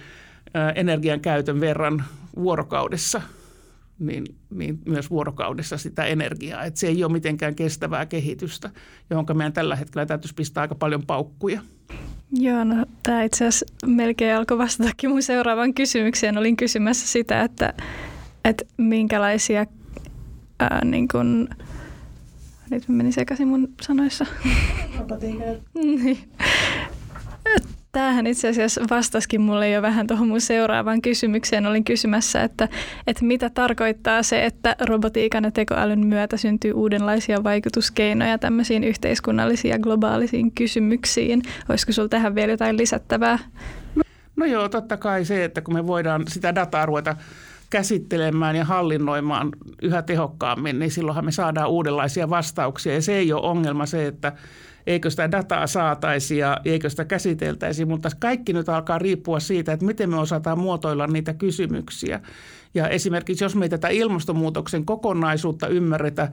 energian 0.75 1.21
käytön 1.21 1.61
verran 1.61 2.05
vuorokaudessa, 2.37 3.23
niin, 3.99 4.25
niin 4.51 4.79
myös 4.87 5.11
vuorokaudessa 5.11 5.79
sitä 5.79 6.05
energiaa. 6.05 6.65
Että 6.65 6.81
se 6.81 6.87
ei 6.87 7.05
ole 7.05 7.13
mitenkään 7.13 7.55
kestävää 7.55 8.07
kehitystä, 8.07 8.71
johon 9.11 9.27
meidän 9.35 9.53
tällä 9.53 9.77
hetkellä 9.77 10.07
täytyisi 10.07 10.35
pistää 10.35 10.61
aika 10.61 10.75
paljon 10.75 11.07
paukkuja. 11.07 11.61
Joo, 12.33 12.65
no 12.65 12.87
tämä 13.03 13.23
itse 13.23 13.47
asiassa 13.47 13.67
melkein 13.87 14.37
alkoi 14.37 14.59
vastatakin 14.59 15.11
mun 15.11 15.23
seuraavaan 15.23 15.75
kysymykseen. 15.75 16.39
Olin 16.39 16.57
kysymässä 16.57 17.07
sitä, 17.07 17.43
että, 17.43 17.75
että 18.45 18.65
minkälaisia 18.77 19.67
ää, 20.59 20.85
niin 20.85 21.09
kun, 21.09 21.49
nyt 22.71 22.89
meni 22.89 23.13
sekaisin 23.13 23.49
mun 23.49 23.69
sanoissa. 23.81 24.27
niin. 25.75 26.19
Tämähän 27.93 28.27
itse 28.27 28.49
asiassa 28.49 28.81
vastasikin 28.91 29.41
mulle 29.41 29.71
jo 29.71 29.83
vähän 29.83 30.07
tuohon 30.07 30.29
mun 30.29 30.41
seuraavaan 30.41 31.03
kysymykseen. 31.03 31.67
Olin 31.67 31.85
kysymässä, 31.85 32.43
että, 32.43 32.69
että 33.07 33.25
mitä 33.25 33.51
tarkoittaa 33.51 34.23
se, 34.23 34.45
että 34.45 34.77
robotiikan 34.81 35.45
ja 35.45 35.51
tekoälyn 35.51 36.07
myötä 36.07 36.37
syntyy 36.37 36.73
uudenlaisia 36.73 37.45
vaikutuskeinoja 37.45 38.39
tämmöisiin 38.39 38.85
yhteiskunnallisiin 38.85 39.73
ja 39.73 39.79
globaalisiin 39.79 40.53
kysymyksiin. 40.53 41.43
Olisiko 41.69 41.93
sinulla 41.93 42.09
tähän 42.09 42.35
vielä 42.35 42.53
jotain 42.53 42.77
lisättävää? 42.77 43.39
No 44.37 44.47
joo, 44.47 44.69
totta 44.69 44.97
kai 44.97 45.25
se, 45.25 45.45
että 45.45 45.61
kun 45.61 45.75
me 45.75 45.87
voidaan 45.87 46.23
sitä 46.29 46.55
dataa 46.55 46.87
ruveta 46.87 47.17
käsittelemään 47.71 48.57
ja 48.57 48.65
hallinnoimaan 48.65 49.49
yhä 49.83 50.03
tehokkaammin, 50.03 50.79
niin 50.79 50.91
silloinhan 50.91 51.25
me 51.25 51.33
saadaan 51.33 51.71
uudenlaisia 51.71 52.31
vastauksia. 52.31 52.95
Ja 52.95 53.03
se 53.03 53.15
ei 53.15 53.33
ole 53.33 53.47
ongelma 53.47 53.87
se, 53.87 54.07
että 54.07 54.33
eikö 54.87 55.11
sitä 55.11 55.31
dataa 55.31 55.67
saataisi 55.67 56.39
ja 56.39 56.61
eikö 56.65 56.91
sitä 56.91 57.05
käsiteltäisi, 57.05 57.85
mutta 57.85 58.09
kaikki 58.19 58.53
nyt 58.53 58.69
alkaa 58.69 58.99
riippua 58.99 59.41
siitä, 59.41 59.73
että 59.73 59.87
miten 59.87 60.11
me 60.11 60.19
osataan 60.19 60.59
muotoilla 60.59 61.07
niitä 61.07 61.35
kysymyksiä. 61.35 62.21
Ja 62.75 62.89
esimerkiksi 62.89 63.45
jos 63.45 63.57
me 63.57 63.65
ei 63.65 63.69
tätä 63.69 63.89
ilmastonmuutoksen 63.89 64.85
kokonaisuutta 64.85 65.69
ymmärretä 65.69 66.33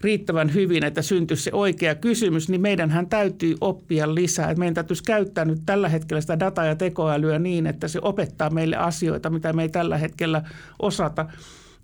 riittävän 0.00 0.54
hyvin, 0.54 0.84
että 0.84 1.02
syntyisi 1.02 1.42
se 1.42 1.50
oikea 1.52 1.94
kysymys, 1.94 2.48
niin 2.48 2.60
meidänhän 2.60 3.06
täytyy 3.06 3.56
oppia 3.60 4.14
lisää. 4.14 4.54
Meidän 4.54 4.74
täytyisi 4.74 5.04
käyttää 5.04 5.44
nyt 5.44 5.62
tällä 5.66 5.88
hetkellä 5.88 6.20
sitä 6.20 6.38
dataa 6.38 6.64
ja 6.64 6.76
tekoälyä 6.76 7.38
niin, 7.38 7.66
että 7.66 7.88
se 7.88 7.98
opettaa 8.02 8.50
meille 8.50 8.76
asioita, 8.76 9.30
mitä 9.30 9.52
me 9.52 9.62
ei 9.62 9.68
tällä 9.68 9.98
hetkellä 9.98 10.42
osata. 10.82 11.26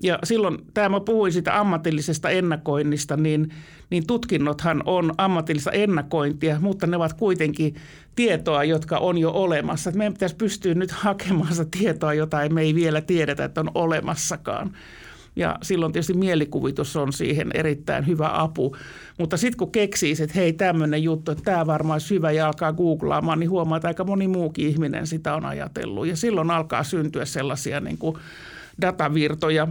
Ja 0.03 0.19
silloin, 0.25 0.59
tämä 0.75 0.89
mä 0.89 1.01
puhuin 1.01 1.33
sitä 1.33 1.61
ammatillisesta 1.61 2.31
ennakoinnista, 2.31 3.17
niin, 3.17 3.55
niin 3.91 4.07
tutkinnothan 4.07 4.83
on 4.87 5.13
ammatillista 5.19 5.71
ennakointia, 5.71 6.61
mutta 6.61 6.87
ne 6.87 6.97
ovat 6.97 7.13
kuitenkin 7.13 7.75
tietoa, 8.17 8.65
jotka 8.65 8.99
on 8.99 9.19
jo 9.19 9.31
olemassa. 9.31 9.91
Että 9.91 9.99
meidän 9.99 10.13
pitäisi 10.13 10.37
pystyä 10.37 10.75
nyt 10.75 10.91
hakemaan 10.91 11.55
sitä 11.55 11.79
tietoa, 11.79 12.15
jota 12.15 12.49
me 12.49 12.63
ei 12.63 12.75
vielä 12.75 13.01
tiedetä, 13.01 13.45
että 13.45 13.61
on 13.61 13.71
olemassakaan. 13.75 14.77
Ja 15.37 15.59
silloin 15.63 15.93
tietysti 15.93 16.15
mielikuvitus 16.15 16.97
on 16.97 17.13
siihen 17.13 17.51
erittäin 17.55 18.07
hyvä 18.07 18.31
apu. 18.33 18.77
Mutta 19.19 19.37
sitten 19.37 19.59
kun 19.59 19.73
keksii, 19.73 20.13
että 20.13 20.35
hei 20.35 20.53
tämmöinen 20.53 21.03
juttu, 21.03 21.31
että 21.31 21.45
tämä 21.45 21.67
varmaan 21.67 21.95
olisi 21.95 22.15
hyvä 22.15 22.31
ja 22.31 22.47
alkaa 22.47 22.73
googlaamaan, 22.73 23.39
niin 23.41 23.51
huomaa, 23.51 23.77
että 23.77 23.89
aika 23.89 24.05
moni 24.05 24.29
muukin 24.29 24.69
ihminen 24.69 25.07
sitä 25.07 25.35
on 25.35 25.45
ajatellut. 25.45 26.07
Ja 26.07 26.17
silloin 26.17 26.51
alkaa 26.51 26.85
syntyä 26.85 27.25
sellaisia 27.25 27.81
niin 27.81 27.99
kuin 27.99 28.17
datavirtoja. 28.81 29.69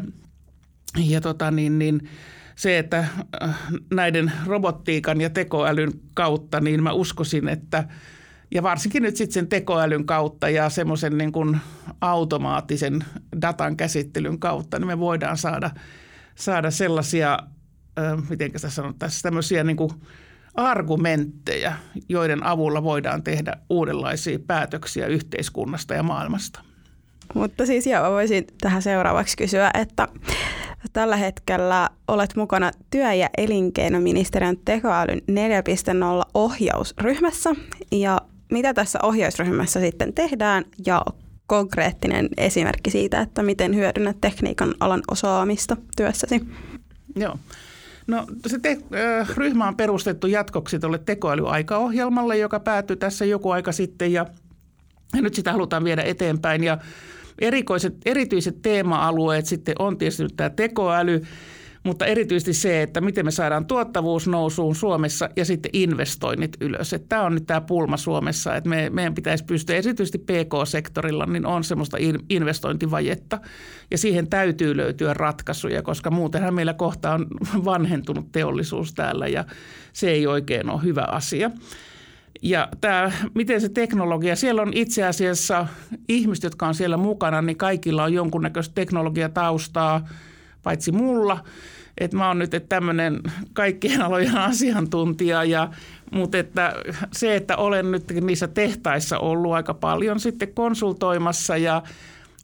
Ja 0.98 1.22
tota 1.22 1.52
niin, 1.52 1.80
niin 1.80 2.10
se, 2.56 2.78
että 2.78 3.06
äh, 3.44 3.60
näiden 3.94 4.32
robottiikan 4.46 5.22
ja 5.22 5.30
tekoälyn 5.30 5.92
kautta, 6.14 6.60
niin 6.60 6.84
mä 6.84 6.92
uskoisin, 6.92 7.48
että 7.48 7.88
ja 8.54 8.64
varsinkin 8.64 9.04
nyt 9.04 9.16
sitten 9.16 9.34
sen 9.34 9.48
tekoälyn 9.48 10.06
kautta 10.06 10.50
ja 10.50 10.70
semmoisen 10.70 11.18
niin 11.18 11.58
automaattisen 12.02 13.06
datan 13.42 13.78
käsittelyn 13.78 14.40
kautta, 14.40 14.80
niin 14.80 14.88
me 14.88 15.00
voidaan 15.00 15.38
saada, 15.38 15.72
saada 16.36 16.72
sellaisia, 16.72 17.40
äh, 18.00 18.30
miten 18.30 18.52
sitä 18.56 18.70
sanottaisiin, 18.70 19.22
tämmöisiä 19.22 19.64
niin 19.64 19.78
argumentteja, 20.56 21.74
joiden 22.10 22.44
avulla 22.44 22.84
voidaan 22.84 23.24
tehdä 23.24 23.58
uudenlaisia 23.70 24.40
päätöksiä 24.40 25.08
yhteiskunnasta 25.08 25.94
ja 25.94 26.04
maailmasta. 26.04 26.70
Mutta 27.34 27.65
siis 27.65 27.88
joo, 27.88 28.12
voisin 28.12 28.48
tähän 28.62 28.82
seuraavaksi 28.82 29.38
kysyä, 29.38 29.72
että 29.74 30.08
tällä 30.94 31.15
hetkellä 31.15 31.89
olet 32.08 32.36
mukana 32.36 32.72
työ- 32.91 33.13
ja 33.13 33.30
elinkeinoministeriön 33.38 34.58
tekoälyn 34.65 35.22
4.0 35.28 36.30
ohjausryhmässä. 36.34 37.50
Ja 37.91 38.22
mitä 38.52 38.74
tässä 38.74 39.00
ohjausryhmässä 39.04 39.80
sitten 39.80 40.13
tehdään 40.13 40.63
ja 40.86 41.06
konkreettinen 41.48 42.30
esimerkki 42.38 42.91
siitä, 42.91 43.22
että 43.22 43.44
miten 43.44 43.76
hyödynnät 43.76 44.17
tekniikan 44.22 44.76
alan 44.80 45.02
osaamista 45.12 45.78
työssäsi? 45.98 46.41
Joo. 47.15 47.36
No 48.08 48.26
se 48.48 48.60
te, 48.60 48.78
ryhmä 49.38 49.67
on 49.67 49.76
perustettu 49.76 50.28
jatkoksi 50.28 50.80
tuolle 50.80 50.98
tekoälyaikaohjelmalle, 50.98 52.38
joka 52.38 52.60
päättyi 52.60 52.98
tässä 52.98 53.26
joku 53.26 53.52
aika 53.52 53.72
sitten 53.72 54.13
ja, 54.13 54.26
ja 55.15 55.22
nyt 55.22 55.34
sitä 55.34 55.52
halutaan 55.52 55.84
viedä 55.84 56.02
eteenpäin 56.02 56.63
ja 56.63 56.78
erikoiset, 57.41 57.95
erityiset 58.06 58.62
teema-alueet 58.62 59.45
sitten 59.45 59.75
on 59.80 59.97
tietysti 59.97 60.23
tämä 60.38 60.49
tekoäly, 60.49 61.21
mutta 61.84 62.06
erityisesti 62.06 62.54
se, 62.54 62.82
että 62.82 63.01
miten 63.01 63.25
me 63.25 63.32
saadaan 63.32 63.65
tuottavuus 63.65 64.27
nousuun 64.27 64.75
Suomessa 64.75 65.30
ja 65.36 65.45
sitten 65.45 65.69
investoinnit 65.73 66.58
ylös. 66.62 66.93
Että 66.93 67.10
tämä 67.10 67.21
on 67.21 67.36
nyt 67.36 67.45
tämä 67.45 67.62
pulma 67.62 67.97
Suomessa, 67.97 68.56
että 68.56 68.69
me, 68.69 68.89
meidän 68.89 69.15
pitäisi 69.15 69.43
pystyä, 69.43 69.75
erityisesti 69.75 70.17
PK-sektorilla, 70.17 71.25
niin 71.25 71.45
on 71.45 71.63
semmoista 71.63 71.97
investointivajetta 72.30 73.39
ja 73.91 73.97
siihen 73.97 74.27
täytyy 74.27 74.77
löytyä 74.77 75.13
ratkaisuja, 75.13 75.82
koska 75.82 76.12
muutenhan 76.12 76.54
meillä 76.54 76.73
kohta 76.73 77.13
on 77.13 77.27
vanhentunut 77.65 78.32
teollisuus 78.32 78.93
täällä 78.93 79.27
ja 79.27 79.45
se 79.93 80.10
ei 80.10 80.27
oikein 80.27 80.69
ole 80.69 80.84
hyvä 80.84 81.06
asia. 81.12 81.51
Ja 82.41 82.67
tämä, 82.82 83.12
miten 83.34 83.62
se 83.62 83.70
teknologia, 83.70 84.36
siellä 84.36 84.62
on 84.62 84.72
itse 84.74 85.04
asiassa 85.04 85.67
ihmiset, 86.08 86.44
jotka 86.44 86.67
on 86.67 86.76
siellä 86.76 86.98
mukana, 86.98 87.41
niin 87.41 87.58
kaikilla 87.58 88.04
on 88.04 88.13
jonkunnäköistä 88.13 88.76
teknologiataustaa, 88.76 90.08
paitsi 90.63 90.91
mulla. 90.91 91.44
Että 91.98 92.17
mä 92.17 92.28
oon 92.28 92.39
nyt 92.39 92.52
tämmöinen 92.70 93.20
kaikkien 93.54 94.02
alojen 94.02 94.38
asiantuntija, 94.52 95.44
ja, 95.44 95.70
mutta 96.12 96.38
että 96.38 96.74
se, 97.13 97.36
että 97.36 97.58
olen 97.58 97.91
nyt 97.91 98.12
niissä 98.22 98.48
tehtaissa 98.48 99.20
ollut 99.20 99.54
aika 99.54 99.74
paljon 99.74 100.20
sitten 100.20 100.54
konsultoimassa 100.54 101.58
ja 101.58 101.84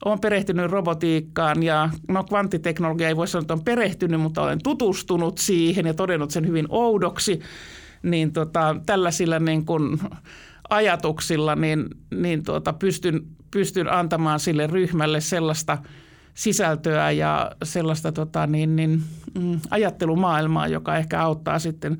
olen 0.04 0.20
perehtynyt 0.20 0.70
robotiikkaan 0.70 1.62
ja 1.62 1.90
no 2.08 2.24
kvanttiteknologia 2.24 3.08
ei 3.08 3.16
voi 3.16 3.28
sanoa, 3.28 3.42
että 3.42 3.54
on 3.54 3.64
perehtynyt, 3.64 4.20
mutta 4.20 4.42
olen 4.42 4.62
tutustunut 4.62 5.38
siihen 5.38 5.86
ja 5.86 5.94
todennut 5.94 6.30
sen 6.30 6.46
hyvin 6.46 6.66
oudoksi– 6.68 7.40
niin 8.02 8.32
tota, 8.32 8.76
tällaisilla 8.86 9.38
niin 9.38 9.64
kuin 9.64 10.00
ajatuksilla 10.70 11.54
niin, 11.54 11.84
niin 12.10 12.44
tuota, 12.44 12.72
pystyn, 12.72 13.20
pystyn 13.50 13.92
antamaan 13.92 14.40
sille 14.40 14.66
ryhmälle 14.66 15.20
sellaista 15.20 15.78
sisältöä 16.34 17.10
ja 17.10 17.50
sellaista 17.62 18.12
tota, 18.12 18.46
niin, 18.46 18.76
niin, 18.76 19.02
mm, 19.38 19.60
ajattelumaailmaa, 19.70 20.68
joka 20.68 20.96
ehkä 20.96 21.22
auttaa 21.22 21.58
sitten 21.58 21.98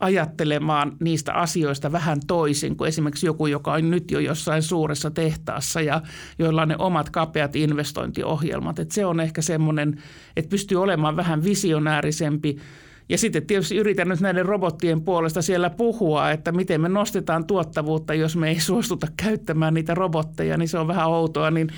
ajattelemaan 0.00 0.96
niistä 1.00 1.32
asioista 1.32 1.92
vähän 1.92 2.20
toisin 2.26 2.76
kuin 2.76 2.88
esimerkiksi 2.88 3.26
joku, 3.26 3.46
joka 3.46 3.72
on 3.72 3.90
nyt 3.90 4.10
jo 4.10 4.18
jossain 4.18 4.62
suuressa 4.62 5.10
tehtaassa 5.10 5.80
ja 5.80 6.02
joilla 6.38 6.62
on 6.62 6.68
ne 6.68 6.76
omat 6.78 7.10
kapeat 7.10 7.56
investointiohjelmat. 7.56 8.78
Et 8.78 8.90
se 8.90 9.06
on 9.06 9.20
ehkä 9.20 9.42
semmoinen, 9.42 10.02
että 10.36 10.48
pystyy 10.48 10.82
olemaan 10.82 11.16
vähän 11.16 11.44
visionäärisempi– 11.44 12.56
ja 13.08 13.18
sitten 13.18 13.46
tietysti 13.46 13.76
yritän 13.76 14.08
nyt 14.08 14.20
näiden 14.20 14.46
robottien 14.46 15.00
puolesta 15.00 15.42
siellä 15.42 15.70
puhua, 15.70 16.30
että 16.30 16.52
miten 16.52 16.80
me 16.80 16.88
nostetaan 16.88 17.46
tuottavuutta, 17.46 18.14
jos 18.14 18.36
me 18.36 18.48
ei 18.48 18.60
suostuta 18.60 19.06
käyttämään 19.16 19.74
niitä 19.74 19.94
robotteja, 19.94 20.56
niin 20.56 20.68
se 20.68 20.78
on 20.78 20.88
vähän 20.88 21.08
outoa. 21.08 21.50
Niin 21.50 21.68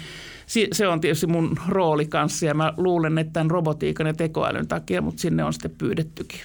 se 0.73 0.89
on 0.89 1.01
tietysti 1.01 1.27
mun 1.27 1.57
rooli 1.69 2.07
kanssa 2.07 2.47
ja 2.47 2.55
mä 2.55 2.73
luulen, 2.77 3.19
että 3.19 3.33
tämän 3.33 3.51
robotiikan 3.51 4.07
ja 4.07 4.15
tekoälyn 4.15 4.69
takia, 4.69 5.03
mutta 5.03 5.21
sinne 5.21 5.45
on 5.45 5.53
sitten 5.53 5.75
pyydettykin. 5.79 6.41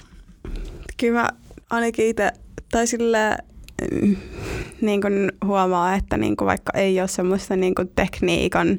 Kyllä 0.96 1.20
mä 1.20 1.28
ainakin 1.70 2.06
itse, 2.06 2.32
tai 2.70 2.86
sille 2.86 3.38
mm, 3.92 4.16
niin 4.80 5.00
kuin 5.00 5.32
huomaa, 5.44 5.94
että 5.94 6.16
niin 6.16 6.36
kuin 6.36 6.46
vaikka 6.46 6.72
ei 6.78 7.00
ole 7.00 7.08
semmoista 7.08 7.56
niin 7.56 7.74
kuin 7.74 7.90
tekniikan 7.96 8.78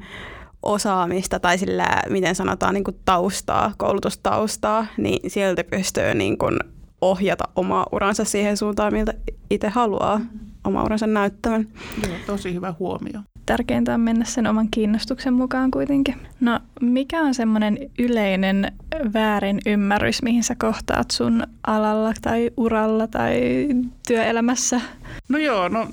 osaamista 0.65 1.39
tai 1.39 1.58
sillä, 1.58 2.01
miten 2.10 2.36
sanotaan, 2.36 2.73
niin 2.73 2.84
kuin 2.84 2.97
taustaa, 3.06 3.73
koulutustaustaa, 3.78 4.86
niin 4.97 5.32
sieltä 5.32 5.63
pystyy 5.63 6.13
niin 6.13 6.38
kuin 6.38 6.60
ohjata 7.01 7.43
omaa 7.56 7.86
uransa 7.91 8.25
siihen 8.25 8.58
suuntaan, 8.58 8.93
miltä 8.93 9.13
itse 9.49 9.69
haluaa 9.69 10.21
oma 10.63 10.84
uransa 10.84 11.08
näyttämään. 11.08 11.67
Joo, 12.08 12.17
tosi 12.25 12.54
hyvä 12.54 12.73
huomio. 12.80 13.19
Tärkeintä 13.45 13.93
on 13.93 13.99
mennä 13.99 14.25
sen 14.25 14.47
oman 14.47 14.67
kiinnostuksen 14.71 15.34
mukaan 15.34 15.71
kuitenkin. 15.71 16.15
No, 16.39 16.60
mikä 16.82 17.21
on 17.21 17.34
semmoinen 17.34 17.78
yleinen 17.99 18.71
väärin 19.13 19.60
ymmärrys, 19.65 20.21
mihin 20.21 20.43
sä 20.43 20.56
kohtaat 20.60 21.12
sun 21.12 21.43
alalla 21.67 22.13
tai 22.21 22.51
uralla 22.58 23.08
tai 23.08 23.67
työelämässä? 24.08 24.82
No 25.30 25.38
joo, 25.38 25.69
no 25.69 25.88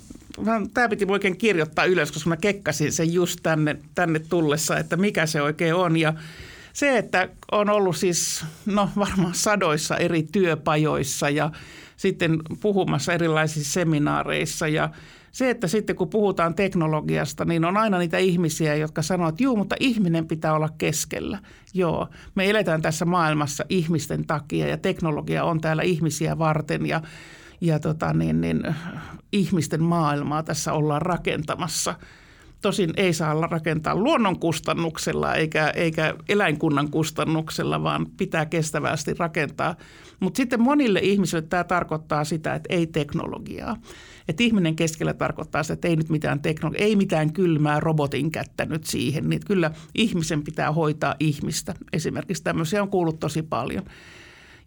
tämä 0.75 0.89
piti 0.89 1.07
oikein 1.09 1.39
kirjoittaa 1.39 1.85
ylös, 1.85 2.13
koska 2.13 2.29
mä 2.29 2.37
kekkasin 2.37 2.93
sen 2.93 3.13
just 3.13 3.41
tänne, 3.43 3.77
tänne 3.95 4.19
tullessa, 4.19 4.79
että 4.79 4.97
mikä 4.97 5.27
se 5.27 5.43
oikein 5.43 5.75
on. 5.75 5.97
Ja 5.97 6.13
se, 6.73 6.99
että 6.99 7.29
on 7.53 7.71
ollut 7.71 7.97
siis 7.97 8.45
no 8.67 8.89
varmaan 8.97 9.35
sadoissa 9.35 9.97
eri 9.97 10.23
työpajoissa 10.23 11.31
ja 11.31 11.51
sitten 11.97 12.39
puhumassa 12.61 13.13
erilaisissa 13.13 13.73
seminaareissa 13.73 14.69
ja 14.69 14.91
se, 15.33 15.51
että 15.51 15.69
sitten 15.69 15.97
kun 15.97 16.09
puhutaan 16.09 16.55
teknologiasta, 16.55 17.45
niin 17.45 17.65
on 17.65 17.77
aina 17.77 17.99
niitä 17.99 18.19
ihmisiä, 18.19 18.75
jotka 18.75 19.03
sanoo, 19.03 19.29
että 19.29 19.43
juu, 19.43 19.57
mutta 19.57 19.77
ihminen 19.81 20.27
pitää 20.27 20.55
olla 20.55 20.69
keskellä. 20.79 21.39
Joo, 21.75 22.09
me 22.35 22.51
eletään 22.51 22.83
tässä 22.83 23.05
maailmassa 23.05 23.65
ihmisten 23.69 24.27
takia 24.27 24.69
ja 24.69 24.77
teknologia 24.77 25.45
on 25.45 25.61
täällä 25.61 25.83
ihmisiä 25.83 26.39
varten 26.39 26.87
ja 26.87 27.03
ja 27.61 27.79
tota, 27.79 28.13
niin, 28.13 28.41
niin, 28.41 28.63
ihmisten 29.33 29.83
maailmaa 29.83 30.43
tässä 30.43 30.73
ollaan 30.73 31.03
rakentamassa. 31.03 31.95
Tosin 32.61 32.91
ei 32.97 33.13
saa 33.13 33.47
rakentaa 33.47 33.95
luonnon 33.97 34.39
kustannuksella 34.39 35.35
eikä, 35.35 35.71
eikä 35.71 36.15
eläinkunnan 36.29 36.91
kustannuksella, 36.91 37.83
vaan 37.83 38.07
pitää 38.17 38.47
kestävästi 38.47 39.15
rakentaa. 39.15 39.75
Mutta 40.21 40.37
sitten 40.37 40.63
monille 40.63 41.01
ihmisille 41.03 41.43
tämä 41.43 41.65
tarkoittaa 41.65 42.25
sitä, 42.25 42.55
että 42.55 42.75
ei 42.75 42.87
teknologiaa. 42.87 43.77
Että 44.29 44.43
ihminen 44.43 44.77
keskellä 44.77 45.15
tarkoittaa 45.15 45.63
sitä, 45.63 45.73
että 45.73 45.89
ei 45.89 45.97
nyt 45.97 46.09
mitään 46.09 46.41
teknologiaa, 46.41 46.87
ei 46.87 46.97
mitään 46.97 47.33
kylmää 47.33 47.81
robotin 47.81 48.31
kättä 48.31 48.65
nyt 48.65 48.85
siihen. 48.85 49.29
Niin 49.29 49.43
kyllä 49.47 49.71
ihmisen 49.95 50.43
pitää 50.43 50.73
hoitaa 50.73 51.15
ihmistä. 51.21 51.75
Esimerkiksi 51.93 52.43
tämmöisiä 52.43 52.83
on 52.83 52.91
kuullut 52.91 53.21
tosi 53.21 53.43
paljon. 53.43 53.85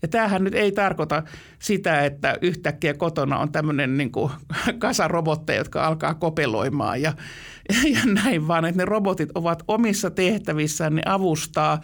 Ja 0.06 0.10
tämähän 0.10 0.44
nyt 0.44 0.56
ei 0.56 0.72
tarkoita 0.72 1.24
sitä, 1.60 2.06
että 2.06 2.38
yhtäkkiä 2.42 2.94
kotona 2.94 3.38
on 3.38 3.52
tämmöinen 3.52 3.98
niin 3.98 4.12
kuin 4.12 4.32
kasa 4.80 5.08
robotteja, 5.08 5.58
jotka 5.58 5.88
alkaa 5.88 6.14
kopeloimaan 6.14 7.02
ja, 7.02 7.14
ja 7.96 8.00
näin, 8.24 8.48
vaan. 8.48 8.66
Että 8.66 8.82
ne 8.82 8.86
robotit 8.86 9.30
ovat 9.36 9.64
omissa 9.68 10.12
tehtävissään, 10.12 10.96
ne 10.96 11.02
avustaa 11.06 11.82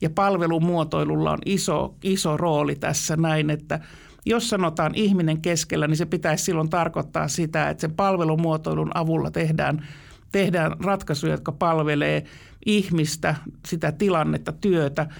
ja 0.00 0.10
palvelumuotoilulla 0.10 1.32
on 1.32 1.38
iso, 1.46 1.94
iso 2.02 2.36
rooli 2.36 2.74
tässä 2.74 3.16
näin, 3.16 3.50
että 3.50 3.80
jos 4.26 4.50
sanotaan 4.50 4.94
ihminen 4.94 5.42
keskellä, 5.42 5.86
niin 5.86 5.96
se 5.96 6.06
pitäisi 6.06 6.44
silloin 6.44 6.70
tarkoittaa 6.70 7.28
sitä, 7.28 7.70
että 7.70 7.80
sen 7.80 7.94
palvelumuotoilun 7.94 8.90
avulla 8.94 9.30
tehdään, 9.30 9.88
tehdään 10.32 10.72
ratkaisuja, 10.84 11.32
jotka 11.32 11.52
palvelee 11.52 12.24
ihmistä, 12.66 13.34
sitä 13.66 13.92
tilannetta, 13.92 14.52
työtä– 14.52 15.06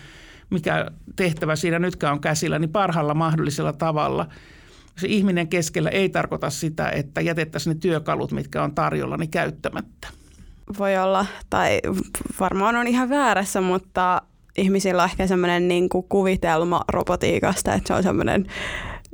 mikä 0.54 0.90
tehtävä 1.16 1.56
siinä 1.56 1.78
nytkään 1.78 2.12
on 2.12 2.20
käsillä, 2.20 2.58
niin 2.58 2.70
parhaalla 2.70 3.14
mahdollisella 3.14 3.72
tavalla. 3.72 4.28
Se 4.98 5.06
ihminen 5.06 5.48
keskellä 5.48 5.90
ei 5.90 6.08
tarkoita 6.08 6.50
sitä, 6.50 6.88
että 6.88 7.20
jätettäisiin 7.20 7.74
ne 7.74 7.80
työkalut, 7.80 8.32
mitkä 8.32 8.62
on 8.62 8.74
tarjolla, 8.74 9.16
niin 9.16 9.30
käyttämättä. 9.30 10.08
Voi 10.78 10.98
olla, 10.98 11.26
tai 11.50 11.80
varmaan 12.40 12.76
on 12.76 12.86
ihan 12.86 13.08
väärässä, 13.08 13.60
mutta 13.60 14.22
ihmisillä 14.56 15.02
on 15.02 15.08
ehkä 15.08 15.26
semmoinen 15.26 15.68
niin 15.68 15.88
kuin 15.88 16.06
kuvitelma 16.08 16.84
robotiikasta, 16.88 17.74
että 17.74 17.88
se 17.88 17.94
on 17.94 18.02
semmoinen 18.02 18.46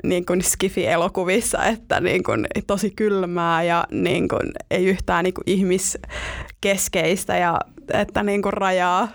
niin 0.04 0.26
kuin 0.26 0.42
skifi-elokuvissa, 0.42 1.64
että 1.64 2.00
niin 2.00 2.22
kuin 2.22 2.46
tosi 2.66 2.90
kylmää 2.90 3.62
ja 3.62 3.84
niin 3.90 4.28
kuin 4.28 4.52
ei 4.70 4.86
yhtään 4.86 5.24
niin 5.24 5.34
kuin 5.34 5.44
ihmiskeskeistä 5.46 7.36
ja 7.36 7.60
että 7.92 8.22
niin 8.22 8.42
kuin 8.42 8.52
rajaa 8.52 9.08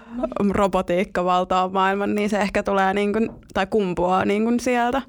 robotiikka 0.50 1.26
valtaa 1.26 1.70
maailman, 1.70 2.16
niin 2.16 2.30
se 2.30 2.38
ehkä 2.38 2.64
tulee 2.64 2.94
niin 2.94 3.14
kuin, 3.14 3.30
tai 3.54 3.68
kumpuaa 3.68 4.26
niin 4.26 4.44
kuin 4.44 4.60
sieltä. 4.60 5.02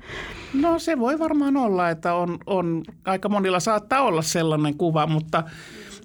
No 0.55 0.79
se 0.79 0.99
voi 0.99 1.19
varmaan 1.19 1.57
olla, 1.57 1.91
että 1.91 2.15
on, 2.15 2.39
on, 2.47 2.83
aika 3.05 3.29
monilla 3.29 3.61
saattaa 3.61 4.03
olla 4.03 4.23
sellainen 4.23 4.77
kuva, 4.77 5.07
mutta 5.07 5.43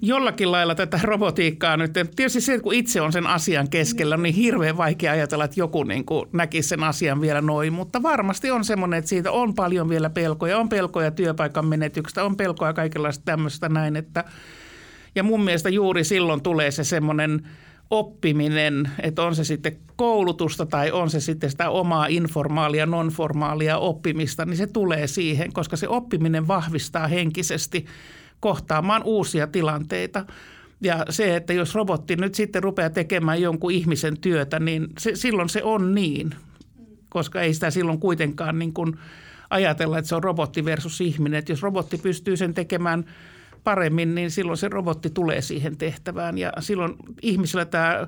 jollakin 0.02 0.52
lailla 0.52 0.74
tätä 0.74 1.00
robotiikkaa 1.02 1.76
nyt, 1.76 1.92
tietysti 1.92 2.40
se, 2.40 2.58
kun 2.58 2.74
itse 2.74 3.00
on 3.00 3.12
sen 3.12 3.26
asian 3.26 3.70
keskellä, 3.70 4.16
niin 4.16 4.34
hirveän 4.34 4.76
vaikea 4.76 5.12
ajatella, 5.12 5.44
että 5.44 5.60
joku 5.60 5.84
niin 5.84 6.04
kuin 6.04 6.28
näkisi 6.32 6.68
sen 6.68 6.84
asian 6.84 7.20
vielä 7.20 7.40
noin, 7.40 7.72
mutta 7.72 8.02
varmasti 8.02 8.50
on 8.50 8.64
semmoinen, 8.64 8.98
että 8.98 9.08
siitä 9.08 9.30
on 9.30 9.54
paljon 9.54 9.88
vielä 9.88 10.10
pelkoja, 10.10 10.58
on 10.58 10.68
pelkoja 10.68 11.10
työpaikan 11.10 11.66
menetyksestä, 11.66 12.24
on 12.24 12.36
pelkoja 12.36 12.72
kaikenlaista 12.72 13.24
tämmöistä 13.24 13.68
näin, 13.68 13.96
että 13.96 14.24
ja 15.14 15.22
mun 15.22 15.44
mielestä 15.44 15.68
juuri 15.68 16.04
silloin 16.04 16.42
tulee 16.42 16.70
se 16.70 16.84
semmoinen 16.84 17.48
oppiminen, 17.90 18.90
että 19.02 19.22
on 19.22 19.36
se 19.36 19.44
sitten 19.44 19.76
koulutusta 19.96 20.66
tai 20.66 20.90
on 20.90 21.10
se 21.10 21.20
sitten 21.20 21.50
sitä 21.50 21.70
omaa 21.70 22.06
informaalia, 22.06 22.86
nonformaalia 22.86 23.78
oppimista, 23.78 24.44
niin 24.44 24.56
se 24.56 24.66
tulee 24.66 25.06
siihen, 25.06 25.52
koska 25.52 25.76
se 25.76 25.88
oppiminen 25.88 26.48
vahvistaa 26.48 27.06
henkisesti 27.06 27.86
kohtaamaan 28.42 29.02
uusia 29.04 29.46
tilanteita. 29.46 30.26
Ja 30.80 31.04
se, 31.10 31.36
että 31.36 31.52
jos 31.52 31.74
robotti 31.74 32.16
nyt 32.16 32.34
sitten 32.34 32.62
rupeaa 32.62 32.90
tekemään 32.90 33.42
jonkun 33.42 33.72
ihmisen 33.72 34.20
työtä, 34.20 34.60
niin 34.60 34.86
se, 34.98 35.10
silloin 35.14 35.48
se 35.48 35.62
on 35.62 35.94
niin, 35.94 36.34
koska 37.08 37.40
ei 37.40 37.54
sitä 37.54 37.70
silloin 37.70 38.00
kuitenkaan 38.00 38.58
niin 38.58 38.72
kuin 38.72 38.98
ajatella, 39.50 39.98
että 39.98 40.08
se 40.08 40.14
on 40.14 40.24
robotti 40.24 40.64
versus 40.64 41.00
ihminen. 41.00 41.38
Että 41.38 41.52
jos 41.52 41.62
robotti 41.62 41.98
pystyy 41.98 42.36
sen 42.36 42.54
tekemään– 42.54 43.04
paremmin, 43.64 44.14
niin 44.14 44.30
silloin 44.30 44.58
se 44.58 44.68
robotti 44.68 45.10
tulee 45.10 45.40
siihen 45.40 45.76
tehtävään. 45.76 46.38
Ja 46.38 46.52
silloin 46.60 46.96
ihmisillä 47.22 47.64
tämä 47.64 48.06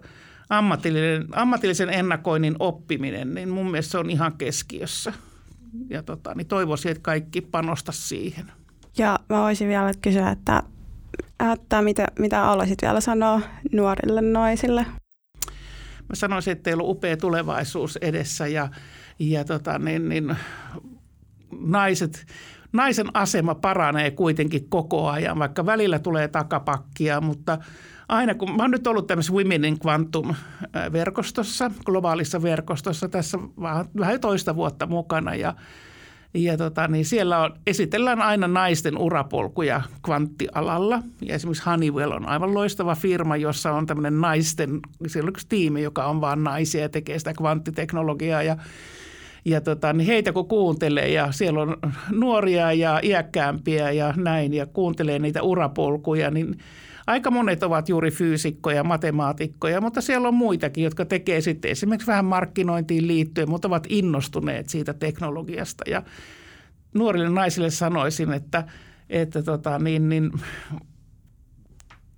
ammatillinen, 0.49 1.27
ammatillisen 1.33 1.90
ennakoinnin 1.90 2.57
oppiminen, 2.59 3.35
niin 3.35 3.49
mun 3.49 3.70
mielestä 3.70 3.90
se 3.90 3.99
on 3.99 4.11
ihan 4.11 4.33
keskiössä. 4.38 5.12
Ja 5.90 6.03
tota, 6.03 6.35
niin 6.35 6.47
toivoisin, 6.47 6.90
että 6.90 7.03
kaikki 7.03 7.40
panosta 7.40 7.92
siihen. 7.92 8.53
Ja 8.99 9.19
mä 9.29 9.41
voisin 9.41 9.69
vielä 9.69 9.93
kysyä, 10.03 10.31
että, 10.31 10.63
että 11.53 11.83
mitä, 11.83 12.07
mitä 12.19 12.41
haluaisit 12.41 12.83
vielä 12.83 13.01
sanoa 13.01 13.41
nuorille 13.73 14.21
naisille? 14.21 14.87
Mä 16.09 16.15
sanoisin, 16.15 16.53
että 16.53 16.63
teillä 16.63 16.83
on 16.83 16.91
upea 16.91 17.17
tulevaisuus 17.17 17.97
edessä 17.97 18.47
ja, 18.47 18.69
ja 19.19 19.45
tota, 19.45 19.79
niin, 19.79 20.09
niin, 20.09 20.37
naiset 21.61 22.27
naisen 22.75 23.07
asema 23.15 23.55
paranee 23.55 24.11
kuitenkin 24.11 24.69
koko 24.69 25.09
ajan, 25.09 25.39
vaikka 25.39 25.67
välillä 25.67 25.99
tulee 25.99 26.29
takapakkia, 26.29 27.21
mutta 27.21 27.59
aina 28.09 28.35
kun 28.35 28.57
mä 28.57 28.63
oon 28.63 28.71
nyt 28.71 28.87
ollut 28.87 29.07
tämmöisessä 29.07 29.33
Women 29.33 29.65
in 29.65 29.79
Quantum-verkostossa, 29.87 31.71
globaalissa 31.85 32.43
verkostossa 32.43 33.09
tässä 33.09 33.39
vähän 33.99 34.21
toista 34.21 34.57
vuotta 34.57 34.87
mukana 34.87 35.35
ja 35.35 35.55
ja 36.35 36.57
tota, 36.57 36.88
niin 36.88 37.05
siellä 37.05 37.38
on, 37.38 37.55
esitellään 37.66 38.23
aina 38.23 38.49
naisten 38.49 38.99
urapolkuja 38.99 39.83
kvanttialalla. 40.03 41.03
Ja 41.23 41.35
esimerkiksi 41.35 41.64
Honeywell 41.66 42.12
on 42.12 42.29
aivan 42.29 42.55
loistava 42.55 42.94
firma, 42.94 43.37
jossa 43.37 43.73
on 43.73 43.87
tämmöinen 43.87 44.20
naisten, 44.20 44.81
siellä 45.07 45.29
on 45.29 45.33
yksi 45.33 45.49
tiimi, 45.49 45.83
joka 45.83 46.07
on 46.07 46.20
vain 46.20 46.44
naisia 46.44 46.81
ja 46.81 46.88
tekee 46.88 47.18
sitä 47.18 47.33
kvanttiteknologiaa. 47.33 48.42
Ja 48.42 48.57
ja 49.47 49.61
tota, 49.61 49.92
niin 49.92 50.07
heitä 50.07 50.33
kun 50.33 50.49
kuuntelee 50.49 51.09
ja 51.09 51.33
siellä 51.33 51.62
on 51.62 51.77
nuoria 52.11 52.73
ja 52.73 53.01
iäkkäämpiä 53.03 53.90
ja 53.90 54.14
näin 54.16 54.55
ja 54.55 54.66
kuuntelee 54.66 55.18
niitä 55.18 55.42
urapolkuja, 55.42 56.31
niin 56.31 56.59
aika 57.07 57.31
monet 57.31 57.62
ovat 57.62 57.88
juuri 57.88 58.11
fyysikkoja, 58.11 58.85
matemaatikkoja, 58.85 59.81
mutta 59.81 60.01
siellä 60.01 60.29
on 60.29 60.35
muitakin, 60.35 60.85
jotka 60.85 61.05
tekee 61.05 61.40
sitten 61.40 61.71
esimerkiksi 61.71 62.07
vähän 62.07 62.25
markkinointiin 62.25 63.07
liittyen, 63.07 63.51
mutta 63.51 63.69
ovat 63.69 63.87
innostuneet 63.88 64.69
siitä 64.69 64.95
teknologiasta. 64.95 65.85
Ja 65.90 66.03
nuorille 66.95 67.31
naisille 67.31 67.71
sanoisin, 67.71 68.33
että, 68.33 68.64
että 69.11 69.43
tota, 69.43 69.79
niin, 69.79 70.09
niin, 70.09 70.31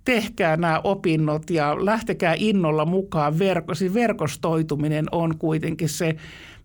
tehkää 0.05 0.57
nämä 0.57 0.81
opinnot 0.83 1.49
ja 1.49 1.85
lähtekää 1.85 2.35
innolla 2.37 2.85
mukaan. 2.85 3.39
Verko, 3.39 3.75
siis 3.75 3.93
verkostoituminen 3.93 5.05
on 5.11 5.37
kuitenkin 5.37 5.89
se 5.89 6.15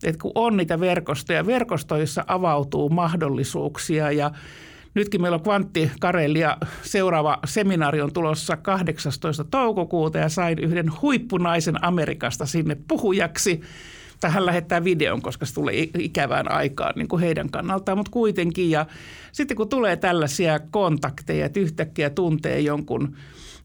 että 0.02 0.22
kun 0.22 0.32
on 0.34 0.56
niitä 0.56 0.80
verkostoja, 0.80 1.46
verkostoissa 1.46 2.24
avautuu 2.26 2.88
mahdollisuuksia 2.88 4.12
ja 4.12 4.30
Nytkin 4.94 5.22
meillä 5.22 5.34
on 5.34 5.42
Kvantti 5.42 5.90
Karelia 6.00 6.56
seuraava 6.82 7.38
seminaari 7.44 8.00
on 8.00 8.12
tulossa 8.12 8.56
18. 8.56 9.44
toukokuuta 9.44 10.18
ja 10.18 10.28
sain 10.28 10.58
yhden 10.58 10.92
huippunaisen 11.02 11.84
Amerikasta 11.84 12.46
sinne 12.46 12.76
puhujaksi. 12.88 13.60
Tähän 14.20 14.46
lähettää 14.46 14.84
videon, 14.84 15.22
koska 15.22 15.46
se 15.46 15.54
tulee 15.54 15.74
ikävään 15.98 16.52
aikaan 16.52 16.92
niin 16.96 17.08
kuin 17.08 17.22
heidän 17.22 17.50
kannaltaan, 17.50 17.98
mutta 17.98 18.10
kuitenkin. 18.10 18.70
Ja 18.70 18.86
sitten 19.32 19.56
kun 19.56 19.68
tulee 19.68 19.96
tällaisia 19.96 20.60
kontakteja, 20.70 21.46
että 21.46 21.60
yhtäkkiä 21.60 22.10
tuntee 22.10 22.60
jonkun– 22.60 23.16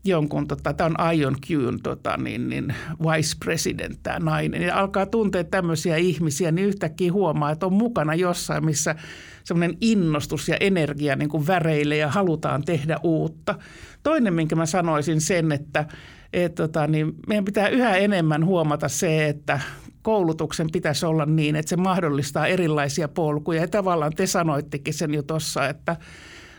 jonkun, 0.07 0.47
tota, 0.47 0.73
tämä 0.73 0.89
on 0.99 1.13
Ion 1.13 1.35
Qn 1.47 1.79
tota, 1.83 2.17
niin, 2.17 2.49
niin 2.49 2.75
vice 2.99 3.37
president 3.45 3.99
tämä 4.03 4.19
nainen, 4.19 4.61
ja 4.61 4.79
alkaa 4.79 5.05
tuntea 5.05 5.43
tämmöisiä 5.43 5.95
ihmisiä, 5.95 6.51
niin 6.51 6.67
yhtäkkiä 6.67 7.13
huomaa, 7.13 7.51
että 7.51 7.65
on 7.65 7.73
mukana 7.73 8.15
jossain, 8.15 8.65
missä 8.65 8.95
semmoinen 9.43 9.77
innostus 9.81 10.47
ja 10.47 10.57
energia 10.59 11.15
niin 11.15 11.29
kuin 11.29 11.47
väreilee 11.47 11.97
ja 11.97 12.09
halutaan 12.09 12.63
tehdä 12.63 12.99
uutta. 13.03 13.55
Toinen, 14.03 14.33
minkä 14.33 14.55
mä 14.55 14.65
sanoisin 14.65 15.21
sen, 15.21 15.51
että 15.51 15.85
et, 16.33 16.55
tota, 16.55 16.87
niin 16.87 17.13
meidän 17.27 17.45
pitää 17.45 17.67
yhä 17.67 17.95
enemmän 17.95 18.45
huomata 18.45 18.87
se, 18.87 19.27
että 19.27 19.59
koulutuksen 20.01 20.67
pitäisi 20.71 21.05
olla 21.05 21.25
niin, 21.25 21.55
että 21.55 21.69
se 21.69 21.75
mahdollistaa 21.77 22.47
erilaisia 22.47 23.07
polkuja. 23.07 23.61
Ja 23.61 23.67
tavallaan 23.67 24.13
te 24.15 24.27
sanoittekin 24.27 24.93
sen 24.93 25.13
jo 25.13 25.23
tuossa, 25.23 25.69
että– 25.69 25.95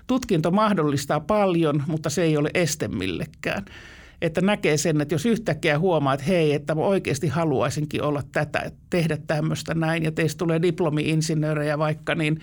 tutkinto 0.09 0.51
mahdollistaa 0.51 1.21
paljon, 1.21 1.83
mutta 1.87 2.11
se 2.11 2.23
ei 2.23 2.37
ole 2.37 2.51
este 2.55 2.89
millekään. 2.89 3.65
Että 4.23 4.41
näkee 4.41 4.77
sen, 4.77 5.01
että 5.01 5.15
jos 5.15 5.27
yhtäkkiä 5.27 5.79
huomaa, 5.79 6.15
että 6.15 6.27
hei, 6.27 6.53
että 6.53 6.75
mä 6.75 6.81
oikeasti 6.81 7.29
haluaisinkin 7.29 8.03
olla 8.03 8.23
tätä, 8.33 8.71
tehdä 8.91 9.19
tämmöistä 9.27 9.75
näin, 9.75 10.05
ja 10.05 10.13
teistä 10.13 10.39
tulee 10.39 10.63
diplomi-insinöörejä 10.63 11.79
vaikka, 11.79 12.15
niin 12.15 12.41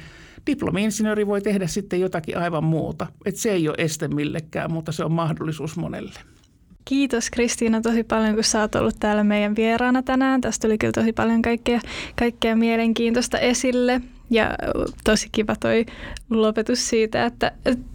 diplomi-insinööri 0.48 1.28
voi 1.28 1.42
tehdä 1.42 1.68
sitten 1.68 2.02
jotakin 2.02 2.38
aivan 2.38 2.64
muuta. 2.64 3.08
Että 3.26 3.42
se 3.42 3.52
ei 3.52 3.70
ole 3.70 3.76
este 3.78 4.08
millekään, 4.08 4.72
mutta 4.72 4.92
se 4.92 5.04
on 5.04 5.12
mahdollisuus 5.12 5.78
monelle. 5.78 6.20
Kiitos 6.86 7.30
Kristiina 7.30 7.82
tosi 7.82 8.04
paljon, 8.04 8.36
kun 8.36 8.44
sä 8.44 8.62
oot 8.62 8.76
ollut 8.76 8.96
täällä 9.00 9.24
meidän 9.24 9.56
vieraana 9.56 10.04
tänään. 10.04 10.42
Tästä 10.42 10.68
tuli 10.68 10.78
kyllä 10.78 10.92
tosi 10.92 11.14
paljon 11.14 11.42
kaikkea, 11.42 11.80
kaikkea 12.16 12.56
mielenkiintoista 12.56 13.40
esille. 13.40 14.02
Ja 14.30 14.52
tosi 15.04 15.30
kiva 15.32 15.56
toi 15.60 15.86
lopetus 16.30 16.90
siitä, 16.90 17.26
että, 17.26 17.52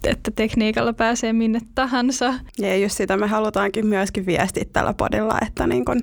että 0.07 0.31
tekniikalla 0.35 0.93
pääsee 0.93 1.33
minne 1.33 1.59
tahansa. 1.75 2.33
Ja 2.59 2.77
just 2.77 2.97
sitä 2.97 3.17
me 3.17 3.27
halutaankin 3.27 3.87
myöskin 3.87 4.25
viestiä 4.25 4.63
tällä 4.73 4.93
podilla, 4.93 5.37
että 5.47 5.67
niin 5.67 5.85
kun 5.85 6.01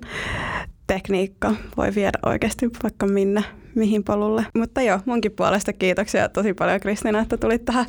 tekniikka 0.87 1.55
voi 1.77 1.95
viedä 1.95 2.19
oikeasti 2.27 2.71
vaikka 2.83 3.07
minne, 3.07 3.45
mihin 3.75 4.05
polulle. 4.05 4.47
Mutta 4.55 4.83
joo, 4.83 5.01
munkin 5.05 5.33
puolesta 5.33 5.73
kiitoksia 5.73 6.29
tosi 6.29 6.55
paljon 6.55 6.81
Kristina, 6.81 7.21
että 7.21 7.37
tulit 7.37 7.65
tähän 7.65 7.87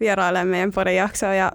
vierailemaan 0.00 0.48
meidän 0.48 0.72
podin 0.72 0.96
jaksoon 0.96 1.36
ja 1.36 1.52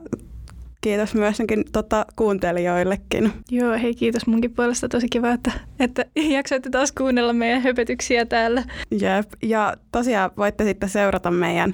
kiitos 0.82 1.16
myös 1.16 1.38
tota, 1.72 2.06
kuuntelijoillekin. 2.16 3.34
Joo, 3.52 3.78
hei 3.82 3.96
kiitos 3.96 4.28
munkin 4.28 4.54
puolesta. 4.54 4.90
Tosi 4.90 5.08
kiva, 5.10 5.32
että, 5.32 5.52
että 5.80 6.06
jaksoitte 6.16 6.70
taas 6.70 6.92
kuunnella 6.92 7.34
meidän 7.34 7.62
höpötyksiä 7.62 8.26
täällä. 8.26 8.64
Jep, 8.92 9.32
ja 9.42 9.74
tosiaan 9.92 10.32
voitte 10.38 10.64
sitten 10.64 10.90
seurata 10.90 11.32
meidän 11.32 11.74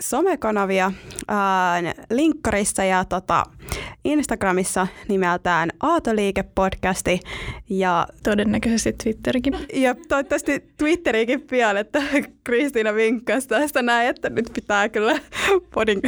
somekanavia 0.00 0.92
ää, 1.28 1.82
linkkarissa 2.10 2.84
ja 2.84 3.04
tota, 3.04 3.44
Instagramissa 4.04 4.86
nimeltään 5.08 5.70
Aatoliike-podcasti. 5.80 7.20
Ja 7.70 8.06
todennäköisesti 8.22 8.92
Twitterikin. 9.02 9.56
Ja 9.74 9.94
toivottavasti 10.08 10.64
Twitterikin 10.78 11.40
pian, 11.40 11.76
että 11.76 12.02
Kristiina 12.44 12.94
vinkkasi 12.94 13.48
tästä 13.48 13.82
näin, 13.82 14.08
että 14.08 14.30
nyt 14.30 14.50
pitää 14.54 14.88
kyllä 14.88 15.18
podin 15.74 16.00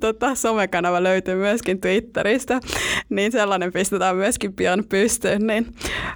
tota, 0.00 0.34
somekanava 0.34 1.02
löytyy 1.02 1.34
myöskin 1.34 1.80
Twitteristä. 1.80 2.60
Niin 3.08 3.32
sellainen 3.32 3.72
pistetään 3.72 4.16
myöskin 4.16 4.52
pian 4.52 4.84
pystyyn. 4.88 5.46
Niin. 5.46 5.66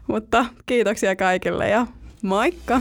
Mutta 0.06 0.46
kiitoksia 0.66 1.16
kaikille 1.16 1.68
ja 1.68 1.86
moikka! 2.22 2.80